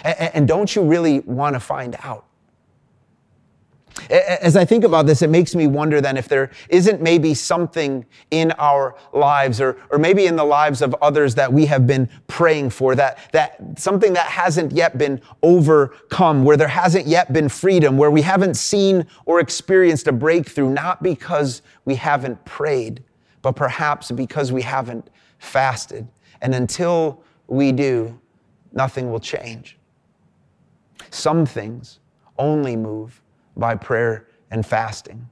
And 0.03 0.47
don't 0.47 0.75
you 0.75 0.83
really 0.83 1.21
want 1.21 1.55
to 1.55 1.59
find 1.59 1.97
out? 2.03 2.25
As 4.09 4.55
I 4.55 4.65
think 4.65 4.83
about 4.83 5.05
this, 5.05 5.21
it 5.21 5.29
makes 5.29 5.55
me 5.55 5.67
wonder 5.67 6.01
then 6.01 6.17
if 6.17 6.27
there 6.27 6.51
isn't 6.69 7.01
maybe 7.01 7.33
something 7.33 8.05
in 8.31 8.51
our 8.53 8.95
lives 9.13 9.61
or, 9.61 9.77
or 9.89 9.97
maybe 9.97 10.25
in 10.25 10.35
the 10.35 10.43
lives 10.43 10.81
of 10.81 10.95
others 11.01 11.35
that 11.35 11.51
we 11.51 11.65
have 11.67 11.87
been 11.87 12.09
praying 12.27 12.69
for, 12.69 12.95
that, 12.95 13.19
that 13.31 13.57
something 13.77 14.13
that 14.13 14.27
hasn't 14.27 14.71
yet 14.71 14.97
been 14.97 15.21
overcome, 15.43 16.43
where 16.43 16.57
there 16.57 16.67
hasn't 16.67 17.07
yet 17.07 17.31
been 17.33 17.49
freedom, 17.49 17.97
where 17.97 18.11
we 18.11 18.21
haven't 18.21 18.55
seen 18.55 19.05
or 19.25 19.39
experienced 19.39 20.07
a 20.07 20.11
breakthrough, 20.11 20.69
not 20.69 21.01
because 21.03 21.61
we 21.85 21.95
haven't 21.95 22.43
prayed, 22.45 23.03
but 23.41 23.55
perhaps 23.55 24.11
because 24.11 24.51
we 24.51 24.61
haven't 24.61 25.09
fasted. 25.39 26.07
And 26.41 26.55
until 26.55 27.23
we 27.47 27.71
do, 27.71 28.19
nothing 28.71 29.11
will 29.11 29.19
change. 29.19 29.77
Some 31.09 31.45
things 31.45 31.99
only 32.37 32.75
move 32.75 33.21
by 33.59 33.75
prayer 33.75 34.27
and 34.51 34.65
fasting. 34.65 35.27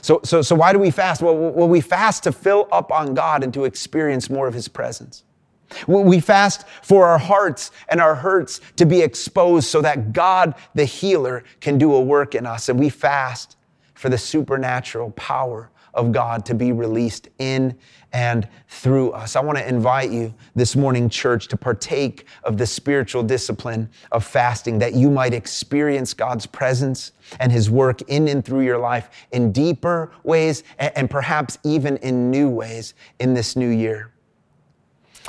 So, 0.00 0.20
so, 0.24 0.42
so 0.42 0.54
why 0.54 0.72
do 0.72 0.78
we 0.78 0.90
fast? 0.90 1.22
Well, 1.22 1.36
well, 1.36 1.68
we 1.68 1.80
fast 1.80 2.22
to 2.24 2.32
fill 2.32 2.68
up 2.70 2.92
on 2.92 3.14
God 3.14 3.42
and 3.42 3.52
to 3.54 3.64
experience 3.64 4.30
more 4.30 4.46
of 4.46 4.54
His 4.54 4.68
presence. 4.68 5.24
We 5.86 6.20
fast 6.20 6.66
for 6.82 7.06
our 7.06 7.18
hearts 7.18 7.72
and 7.90 8.00
our 8.00 8.14
hurts 8.14 8.60
to 8.76 8.86
be 8.86 9.02
exposed 9.02 9.68
so 9.68 9.82
that 9.82 10.14
God, 10.14 10.54
the 10.74 10.84
healer, 10.84 11.44
can 11.60 11.76
do 11.76 11.94
a 11.94 12.00
work 12.00 12.34
in 12.34 12.46
us. 12.46 12.70
And 12.70 12.78
we 12.80 12.88
fast 12.88 13.56
for 13.94 14.08
the 14.08 14.16
supernatural 14.16 15.10
power 15.10 15.70
of 15.94 16.12
God 16.12 16.44
to 16.46 16.54
be 16.54 16.72
released 16.72 17.28
in 17.38 17.76
and 18.12 18.48
through 18.68 19.10
us. 19.10 19.36
I 19.36 19.40
want 19.40 19.58
to 19.58 19.68
invite 19.68 20.10
you 20.10 20.32
this 20.54 20.74
morning, 20.74 21.08
church, 21.08 21.48
to 21.48 21.56
partake 21.56 22.26
of 22.44 22.56
the 22.56 22.66
spiritual 22.66 23.22
discipline 23.22 23.88
of 24.12 24.24
fasting 24.24 24.78
that 24.78 24.94
you 24.94 25.10
might 25.10 25.34
experience 25.34 26.14
God's 26.14 26.46
presence 26.46 27.12
and 27.40 27.52
His 27.52 27.70
work 27.70 28.02
in 28.02 28.28
and 28.28 28.44
through 28.44 28.62
your 28.62 28.78
life 28.78 29.10
in 29.32 29.52
deeper 29.52 30.10
ways 30.24 30.64
and 30.78 31.10
perhaps 31.10 31.58
even 31.64 31.96
in 31.98 32.30
new 32.30 32.48
ways 32.48 32.94
in 33.18 33.34
this 33.34 33.56
new 33.56 33.68
year. 33.68 34.12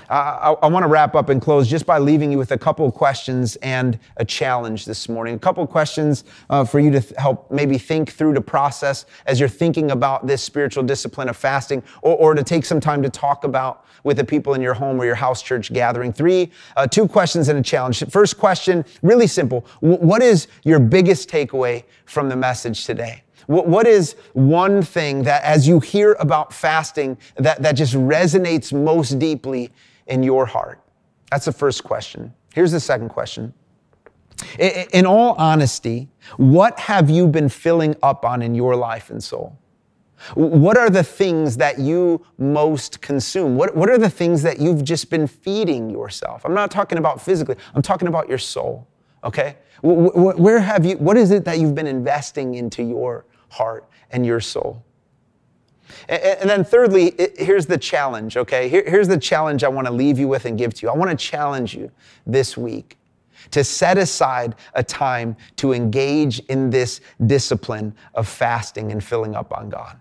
I, 0.09 0.55
I 0.61 0.67
want 0.67 0.83
to 0.83 0.87
wrap 0.87 1.15
up 1.15 1.29
and 1.29 1.41
close 1.41 1.67
just 1.67 1.85
by 1.85 1.97
leaving 1.97 2.31
you 2.31 2.37
with 2.37 2.51
a 2.51 2.57
couple 2.57 2.85
of 2.85 2.93
questions 2.93 3.55
and 3.57 3.99
a 4.17 4.25
challenge 4.25 4.85
this 4.85 5.09
morning. 5.09 5.35
A 5.35 5.39
couple 5.39 5.63
of 5.63 5.69
questions 5.69 6.23
uh, 6.49 6.63
for 6.63 6.79
you 6.79 6.91
to 6.91 7.01
th- 7.01 7.13
help 7.17 7.49
maybe 7.51 7.77
think 7.77 8.11
through 8.11 8.33
to 8.33 8.41
process 8.41 9.05
as 9.25 9.39
you're 9.39 9.49
thinking 9.49 9.91
about 9.91 10.27
this 10.27 10.41
spiritual 10.41 10.83
discipline 10.83 11.29
of 11.29 11.37
fasting, 11.37 11.83
or, 12.01 12.15
or 12.17 12.33
to 12.33 12.43
take 12.43 12.65
some 12.65 12.79
time 12.79 13.01
to 13.03 13.09
talk 13.09 13.43
about 13.43 13.85
with 14.03 14.17
the 14.17 14.23
people 14.23 14.53
in 14.53 14.61
your 14.61 14.73
home 14.73 14.99
or 14.99 15.05
your 15.05 15.15
house 15.15 15.41
church 15.41 15.73
gathering. 15.73 16.13
Three, 16.13 16.51
uh, 16.77 16.87
two 16.87 17.07
questions 17.07 17.49
and 17.49 17.59
a 17.59 17.61
challenge. 17.61 18.03
First 18.09 18.37
question, 18.37 18.85
really 19.01 19.27
simple. 19.27 19.65
W- 19.81 19.99
what 19.99 20.21
is 20.21 20.47
your 20.63 20.79
biggest 20.79 21.29
takeaway 21.29 21.83
from 22.05 22.29
the 22.29 22.35
message 22.35 22.85
today? 22.85 23.23
What 23.47 23.87
is 23.87 24.15
one 24.33 24.81
thing 24.81 25.23
that 25.23 25.43
as 25.43 25.67
you 25.67 25.79
hear 25.79 26.15
about 26.19 26.53
fasting 26.53 27.17
that, 27.35 27.61
that 27.61 27.73
just 27.73 27.93
resonates 27.93 28.71
most 28.71 29.19
deeply 29.19 29.71
in 30.07 30.23
your 30.23 30.45
heart? 30.45 30.81
That's 31.31 31.45
the 31.45 31.51
first 31.51 31.83
question. 31.83 32.33
Here's 32.53 32.71
the 32.71 32.79
second 32.79 33.09
question. 33.09 33.53
In 34.59 35.05
all 35.05 35.33
honesty, 35.33 36.09
what 36.37 36.79
have 36.79 37.09
you 37.09 37.27
been 37.27 37.49
filling 37.49 37.95
up 38.01 38.23
on 38.23 38.41
in 38.41 38.55
your 38.55 38.75
life 38.75 39.09
and 39.09 39.23
soul? 39.23 39.57
What 40.35 40.77
are 40.77 40.89
the 40.89 41.03
things 41.03 41.57
that 41.57 41.79
you 41.79 42.25
most 42.37 43.01
consume? 43.01 43.55
What, 43.55 43.75
what 43.75 43.89
are 43.89 43.97
the 43.97 44.09
things 44.09 44.41
that 44.43 44.59
you've 44.59 44.83
just 44.83 45.09
been 45.09 45.27
feeding 45.27 45.89
yourself? 45.89 46.45
I'm 46.45 46.53
not 46.53 46.71
talking 46.71 46.97
about 46.97 47.21
physically, 47.21 47.55
I'm 47.73 47.81
talking 47.81 48.07
about 48.07 48.27
your 48.27 48.37
soul, 48.37 48.87
okay? 49.23 49.57
Where 49.81 50.59
have 50.59 50.85
you, 50.85 50.97
what 50.97 51.15
is 51.15 51.31
it 51.31 51.45
that 51.45 51.59
you've 51.59 51.75
been 51.75 51.87
investing 51.87 52.55
into 52.55 52.83
your 52.83 53.25
heart 53.49 53.89
and 54.11 54.25
your 54.25 54.39
soul? 54.39 54.83
And 56.07 56.49
then, 56.49 56.63
thirdly, 56.63 57.13
here's 57.37 57.65
the 57.65 57.77
challenge, 57.77 58.37
okay? 58.37 58.69
Here's 58.69 59.07
the 59.07 59.17
challenge 59.17 59.63
I 59.63 59.69
want 59.69 59.87
to 59.87 59.93
leave 59.93 60.19
you 60.19 60.27
with 60.27 60.45
and 60.45 60.57
give 60.57 60.73
to 60.75 60.85
you. 60.85 60.89
I 60.89 60.95
want 60.95 61.09
to 61.11 61.17
challenge 61.17 61.73
you 61.73 61.91
this 62.27 62.55
week 62.55 62.97
to 63.51 63.63
set 63.63 63.97
aside 63.97 64.55
a 64.75 64.83
time 64.83 65.35
to 65.55 65.73
engage 65.73 66.39
in 66.41 66.69
this 66.69 67.01
discipline 67.25 67.95
of 68.13 68.27
fasting 68.27 68.91
and 68.91 69.03
filling 69.03 69.35
up 69.35 69.55
on 69.57 69.69
God. 69.69 69.99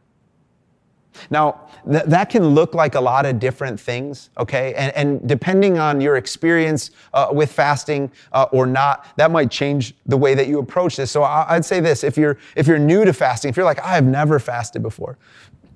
Now, 1.30 1.68
th- 1.90 2.04
that 2.04 2.30
can 2.30 2.48
look 2.48 2.74
like 2.74 2.94
a 2.94 3.00
lot 3.00 3.26
of 3.26 3.38
different 3.38 3.78
things, 3.78 4.30
okay? 4.38 4.74
And, 4.74 4.94
and 4.96 5.28
depending 5.28 5.78
on 5.78 6.00
your 6.00 6.16
experience 6.16 6.90
uh, 7.14 7.28
with 7.32 7.52
fasting 7.52 8.10
uh, 8.32 8.46
or 8.52 8.66
not, 8.66 9.06
that 9.16 9.30
might 9.30 9.50
change 9.50 9.94
the 10.06 10.16
way 10.16 10.34
that 10.34 10.46
you 10.46 10.58
approach 10.58 10.96
this. 10.96 11.10
So 11.10 11.22
I- 11.22 11.46
I'd 11.54 11.64
say 11.64 11.80
this 11.80 12.04
if 12.04 12.16
you're, 12.16 12.38
if 12.56 12.66
you're 12.66 12.78
new 12.78 13.04
to 13.04 13.12
fasting, 13.12 13.48
if 13.48 13.56
you're 13.56 13.66
like, 13.66 13.84
I've 13.84 14.04
never 14.06 14.38
fasted 14.38 14.82
before, 14.82 15.18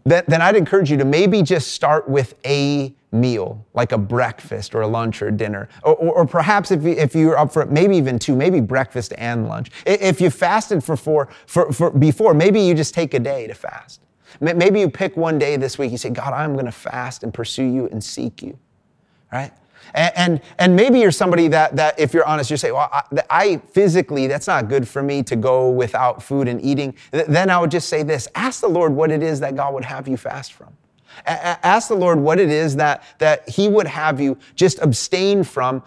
then, 0.05 0.25
then 0.27 0.43
I'd 0.43 0.57
encourage 0.57 0.91
you 0.91 0.97
to 0.97 1.05
maybe 1.05 1.43
just 1.43 1.73
start 1.73 2.09
with 2.09 2.35
a 2.45 2.93
meal, 3.13 3.65
like 3.75 3.93
a 3.93 3.99
breakfast 3.99 4.75
or 4.75 4.81
a 4.81 4.87
lunch 4.87 5.23
or 5.23 5.31
dinner. 5.31 5.69
Or, 5.85 5.95
or, 5.95 6.15
or, 6.15 6.27
perhaps 6.27 6.71
if, 6.71 6.83
you, 6.83 6.91
if 6.93 7.15
you're 7.15 7.39
up 7.39 7.53
for 7.53 7.67
maybe 7.67 7.97
even 7.97 8.19
two, 8.19 8.35
maybe 8.35 8.59
breakfast 8.61 9.13
and 9.19 9.47
lunch. 9.47 9.71
If 9.87 10.21
you 10.21 10.31
fasted 10.31 10.83
for 10.83 10.97
four, 10.97 11.29
for, 11.47 11.73
for 11.73 11.91
before, 11.91 12.35
maybe 12.35 12.61
you 12.61 12.75
just 12.75 12.95
take 12.95 13.15
a 13.15 13.21
day 13.21 13.47
to 13.47 13.55
fast. 13.55 14.01
Maybe 14.43 14.81
you 14.81 14.91
pick 14.91 15.17
one 15.17 15.39
day 15.39 15.57
this 15.57 15.79
week, 15.79 15.93
you 15.93 15.99
say, 15.99 16.11
God, 16.11 16.33
I'm 16.33 16.55
going 16.55 16.67
to 16.67 16.73
fast 16.73 17.23
and 17.23 17.33
pursue 17.33 17.65
you 17.65 17.87
and 17.93 18.03
seek 18.03 18.43
you, 18.43 18.59
right? 19.33 19.53
And, 19.95 20.13
and, 20.17 20.41
and, 20.59 20.77
maybe 20.77 20.99
you're 20.99 21.13
somebody 21.13 21.49
that, 21.49 21.77
that, 21.77 21.99
if 21.99 22.13
you're 22.13 22.25
honest, 22.25 22.51
you 22.51 22.57
say, 22.57 22.73
well, 22.73 22.89
I, 22.93 23.03
I, 23.31 23.57
physically, 23.59 24.27
that's 24.27 24.47
not 24.47 24.69
good 24.69 24.89
for 24.89 25.03
me 25.03 25.23
to 25.25 25.37
go 25.37 25.71
without 25.71 26.23
food 26.23 26.49
and 26.49 26.65
eating. 26.65 26.95
Then 27.11 27.51
I 27.51 27.59
would 27.59 27.71
just 27.71 27.89
say 27.89 28.03
this 28.03 28.27
ask 28.35 28.61
the 28.61 28.69
Lord 28.69 28.93
what 28.93 29.11
it 29.11 29.23
is 29.23 29.41
that 29.41 29.55
God 29.55 29.75
would 29.75 29.85
have 29.85 30.09
you 30.09 30.17
fast 30.17 30.55
from. 30.55 30.77
A- 31.27 31.67
ask 31.67 31.89
the 31.89 31.95
Lord 31.95 32.19
what 32.19 32.39
it 32.39 32.51
is 32.51 32.77
that, 32.77 33.03
that 33.19 33.49
He 33.49 33.69
would 33.69 33.87
have 33.87 34.21
you 34.21 34.39
just 34.55 34.79
abstain 34.81 35.45
from 35.45 35.83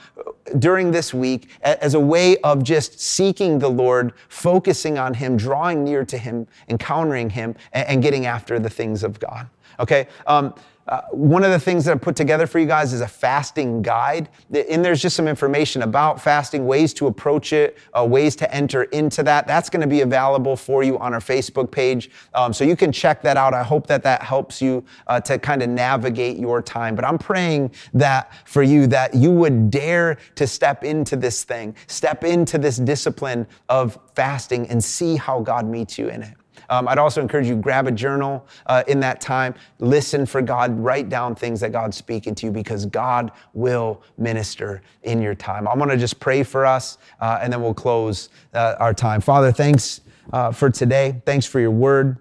during 0.59 0.91
this 0.91 1.13
week 1.13 1.49
as 1.61 1.93
a 1.93 1.99
way 1.99 2.37
of 2.37 2.63
just 2.63 2.99
seeking 2.99 3.59
the 3.59 3.69
Lord, 3.69 4.13
focusing 4.29 4.97
on 4.97 5.13
Him, 5.13 5.37
drawing 5.37 5.83
near 5.83 6.05
to 6.05 6.17
Him, 6.17 6.47
encountering 6.69 7.29
Him, 7.29 7.55
and, 7.73 7.87
and 7.87 8.03
getting 8.03 8.25
after 8.25 8.59
the 8.59 8.69
things 8.69 9.03
of 9.03 9.19
God. 9.19 9.49
Okay? 9.79 10.07
Um, 10.27 10.53
uh, 10.87 11.01
one 11.11 11.43
of 11.43 11.51
the 11.51 11.59
things 11.59 11.85
that 11.85 11.93
I 11.93 11.97
put 11.97 12.15
together 12.15 12.45
for 12.45 12.59
you 12.59 12.67
guys 12.67 12.93
is 12.93 13.01
a 13.01 13.07
fasting 13.07 13.81
guide. 13.81 14.29
And 14.53 14.85
there's 14.85 15.01
just 15.01 15.15
some 15.15 15.27
information 15.27 15.81
about 15.81 16.21
fasting, 16.21 16.67
ways 16.67 16.93
to 16.95 17.07
approach 17.07 17.53
it, 17.53 17.77
uh, 17.97 18.05
ways 18.05 18.35
to 18.37 18.53
enter 18.53 18.83
into 18.83 19.23
that. 19.23 19.47
That's 19.47 19.69
going 19.69 19.81
to 19.81 19.87
be 19.87 20.01
available 20.01 20.55
for 20.55 20.83
you 20.83 20.99
on 20.99 21.13
our 21.13 21.19
Facebook 21.19 21.71
page. 21.71 22.11
Um, 22.35 22.53
so 22.53 22.63
you 22.63 22.75
can 22.75 22.91
check 22.91 23.23
that 23.23 23.35
out. 23.35 23.53
I 23.53 23.63
hope 23.63 23.87
that 23.87 24.03
that 24.03 24.21
helps 24.21 24.61
you 24.61 24.83
uh, 25.07 25.19
to 25.21 25.39
kind 25.39 25.63
of 25.63 25.69
navigate 25.69 26.37
your 26.37 26.61
time. 26.61 26.95
But 26.95 27.05
I'm 27.05 27.17
praying 27.17 27.71
that 27.95 28.31
for 28.45 28.61
you, 28.61 28.85
that 28.87 29.15
you 29.15 29.31
would 29.31 29.71
dare 29.71 30.17
to 30.35 30.45
step 30.45 30.83
into 30.83 31.15
this 31.15 31.43
thing, 31.43 31.75
step 31.87 32.23
into 32.23 32.59
this 32.59 32.77
discipline 32.77 33.47
of 33.69 33.97
fasting 34.13 34.67
and 34.69 34.83
see 34.83 35.15
how 35.15 35.39
God 35.39 35.65
meets 35.65 35.97
you 35.97 36.09
in 36.09 36.21
it. 36.21 36.35
Um, 36.69 36.87
I'd 36.87 36.97
also 36.97 37.21
encourage 37.21 37.47
you 37.47 37.55
grab 37.55 37.87
a 37.87 37.91
journal 37.91 38.45
uh, 38.65 38.83
in 38.87 38.99
that 39.01 39.21
time, 39.21 39.55
listen 39.79 40.25
for 40.25 40.41
God, 40.41 40.77
write 40.79 41.09
down 41.09 41.35
things 41.35 41.59
that 41.61 41.71
God's 41.71 41.97
speaking 41.97 42.35
to 42.35 42.47
you 42.47 42.51
because 42.51 42.85
God 42.85 43.31
will 43.53 44.01
minister 44.17 44.81
in 45.03 45.21
your 45.21 45.35
time. 45.35 45.67
I'm 45.67 45.77
going 45.77 45.89
to 45.89 45.97
just 45.97 46.19
pray 46.19 46.43
for 46.43 46.65
us 46.65 46.97
uh, 47.19 47.39
and 47.41 47.51
then 47.51 47.61
we'll 47.61 47.73
close 47.73 48.29
uh, 48.53 48.75
our 48.79 48.93
time. 48.93 49.21
Father, 49.21 49.51
thanks 49.51 50.01
uh, 50.33 50.51
for 50.51 50.69
today. 50.69 51.21
Thanks 51.25 51.45
for 51.45 51.59
your 51.59 51.71
word. 51.71 52.17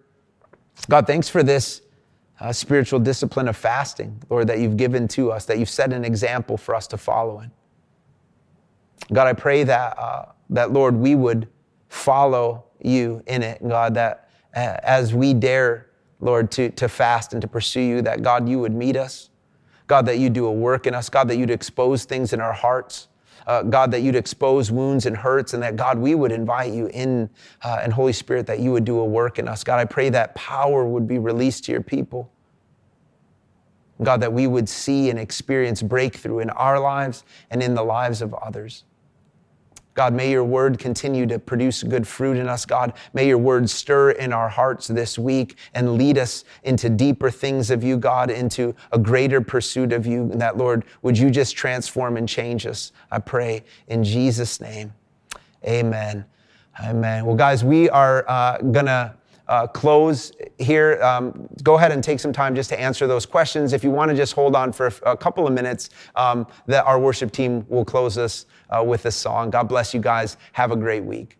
God, 0.89 1.07
thanks 1.07 1.29
for 1.29 1.43
this. 1.43 1.83
Uh, 2.41 2.53
spiritual 2.53 2.99
discipline 2.99 3.47
of 3.47 3.57
fasting, 3.57 4.21
Lord, 4.29 4.49
that 4.49 4.59
you've 4.59 4.77
given 4.77 5.07
to 5.09 5.31
us, 5.31 5.45
that 5.47 5.59
you've 5.59 5.71
set 5.71 5.93
an 5.93 6.05
example 6.05 6.57
for 6.57 6.75
us 6.75 6.89
to 6.89 6.97
follow 6.97 7.41
in. 7.41 7.51
God, 9.13 9.29
I 9.29 9.33
pray 9.33 9.63
that, 9.65 9.99
uh, 9.99 10.27
that 10.51 10.73
Lord, 10.73 10.97
we 10.97 11.15
would 11.15 11.49
follow 11.89 12.65
you 12.83 13.23
in 13.27 13.43
it, 13.43 13.67
God, 13.67 13.95
that 13.95 14.24
as 14.55 15.13
we 15.13 15.35
dare, 15.35 15.87
Lord, 16.21 16.51
to, 16.53 16.71
to 16.71 16.89
fast 16.89 17.33
and 17.33 17.43
to 17.43 17.49
pursue 17.49 17.81
you, 17.81 18.03
that 18.03 18.23
God, 18.23 18.49
you 18.49 18.59
would 18.61 18.75
meet 18.75 18.97
us. 18.97 19.31
God, 19.87 20.07
that 20.07 20.19
you 20.19 20.31
do 20.31 20.47
a 20.47 20.53
work 20.53 20.87
in 20.87 20.95
us. 20.95 21.11
God, 21.11 21.29
that 21.29 21.37
you'd 21.37 21.51
expose 21.51 22.05
things 22.05 22.33
in 22.33 22.41
our 22.41 22.53
hearts. 22.53 23.09
Uh, 23.47 23.63
God, 23.63 23.91
that 23.91 24.01
you'd 24.01 24.17
expose 24.17 24.71
wounds 24.71 25.05
and 25.05 25.15
hurts, 25.15 25.53
and 25.53 25.63
that 25.63 25.77
God, 25.77 25.99
we 25.99 26.15
would 26.15 26.33
invite 26.33 26.73
you 26.73 26.87
in, 26.87 27.29
uh, 27.63 27.81
and 27.83 27.93
Holy 27.93 28.13
Spirit, 28.15 28.47
that 28.47 28.61
you 28.61 28.73
would 28.73 28.87
do 28.87 28.99
a 29.01 29.05
work 29.05 29.39
in 29.39 29.49
us. 29.49 29.63
God, 29.63 29.79
I 29.79 29.85
pray 29.85 30.09
that 30.09 30.35
power 30.35 30.87
would 30.87 31.07
be 31.07 31.19
released 31.19 31.65
to 31.65 31.73
your 31.73 31.83
people. 31.83 32.31
God, 34.03 34.23
that 34.23 34.33
we 34.33 34.47
would 34.47 34.69
see 34.69 35.11
and 35.11 35.19
experience 35.19 35.83
breakthrough 35.83 36.39
in 36.39 36.51
our 36.51 36.81
lives 36.81 37.25
and 37.51 37.63
in 37.63 37.75
the 37.75 37.85
lives 37.85 38.23
of 38.23 38.33
others. 38.35 38.85
God, 39.95 40.13
may 40.13 40.31
your 40.31 40.45
word 40.45 40.79
continue 40.79 41.25
to 41.27 41.39
produce 41.39 41.85
good 41.85 42.07
fruit 42.07 42.37
in 42.37 42.49
us, 42.49 42.67
God. 42.67 42.95
May 43.13 43.29
your 43.29 43.39
word 43.39 43.71
stir 43.71 44.11
in 44.11 44.33
our 44.33 44.49
hearts 44.49 44.89
this 44.89 45.19
week 45.19 45.57
and 45.73 45.97
lead 45.97 46.19
us 46.19 46.45
into 46.65 46.91
deeper 46.91 47.31
things 47.31 47.71
of 47.71 47.85
you, 47.85 47.97
God, 47.97 48.29
into 48.29 48.75
a 48.91 48.99
greater 48.99 49.41
pursuit 49.41 49.93
of 49.93 50.05
you. 50.05 50.23
And 50.23 50.41
that, 50.41 50.57
Lord, 50.57 50.85
would 51.03 51.17
you 51.17 51.31
just 51.31 51.57
transform 51.57 52.17
and 52.17 52.29
change 52.29 52.67
us? 52.67 52.91
I 53.13 53.21
pray 53.21 53.63
in 53.87 54.03
Jesus' 54.03 54.61
name. 54.61 54.93
Amen. 55.65 56.25
Amen. 56.83 57.25
Well, 57.25 57.37
guys, 57.37 57.63
we 57.63 57.89
are 57.89 58.25
uh, 58.29 58.59
going 58.59 58.87
to 58.87 59.15
uh, 59.47 59.67
close 59.69 60.33
here. 60.59 61.01
Um, 61.03 61.49
go 61.63 61.77
ahead 61.77 61.93
and 61.93 62.03
take 62.03 62.19
some 62.19 62.33
time 62.33 62.55
just 62.55 62.71
to 62.71 62.81
answer 62.81 63.07
those 63.07 63.27
questions. 63.27 63.73
If 63.73 63.85
you 63.85 63.91
want 63.91 64.11
to 64.11 64.17
just 64.17 64.33
hold 64.33 64.57
on 64.57 64.73
for 64.73 64.87
a, 64.87 65.13
a 65.13 65.17
couple 65.17 65.47
of 65.47 65.53
minutes, 65.53 65.91
um, 66.17 66.47
that 66.67 66.85
our 66.85 66.99
worship 66.99 67.31
team 67.31 67.65
will 67.69 67.85
close 67.85 68.19
us 68.19 68.47
uh, 68.71 68.83
with 68.83 69.03
this 69.03 69.17
song. 69.17 69.51
God 69.51 69.69
bless 69.69 69.95
you 69.95 70.01
guys. 70.01 70.37
Have 70.53 70.71
a 70.73 70.77
great 70.77 71.05
week. 71.05 71.39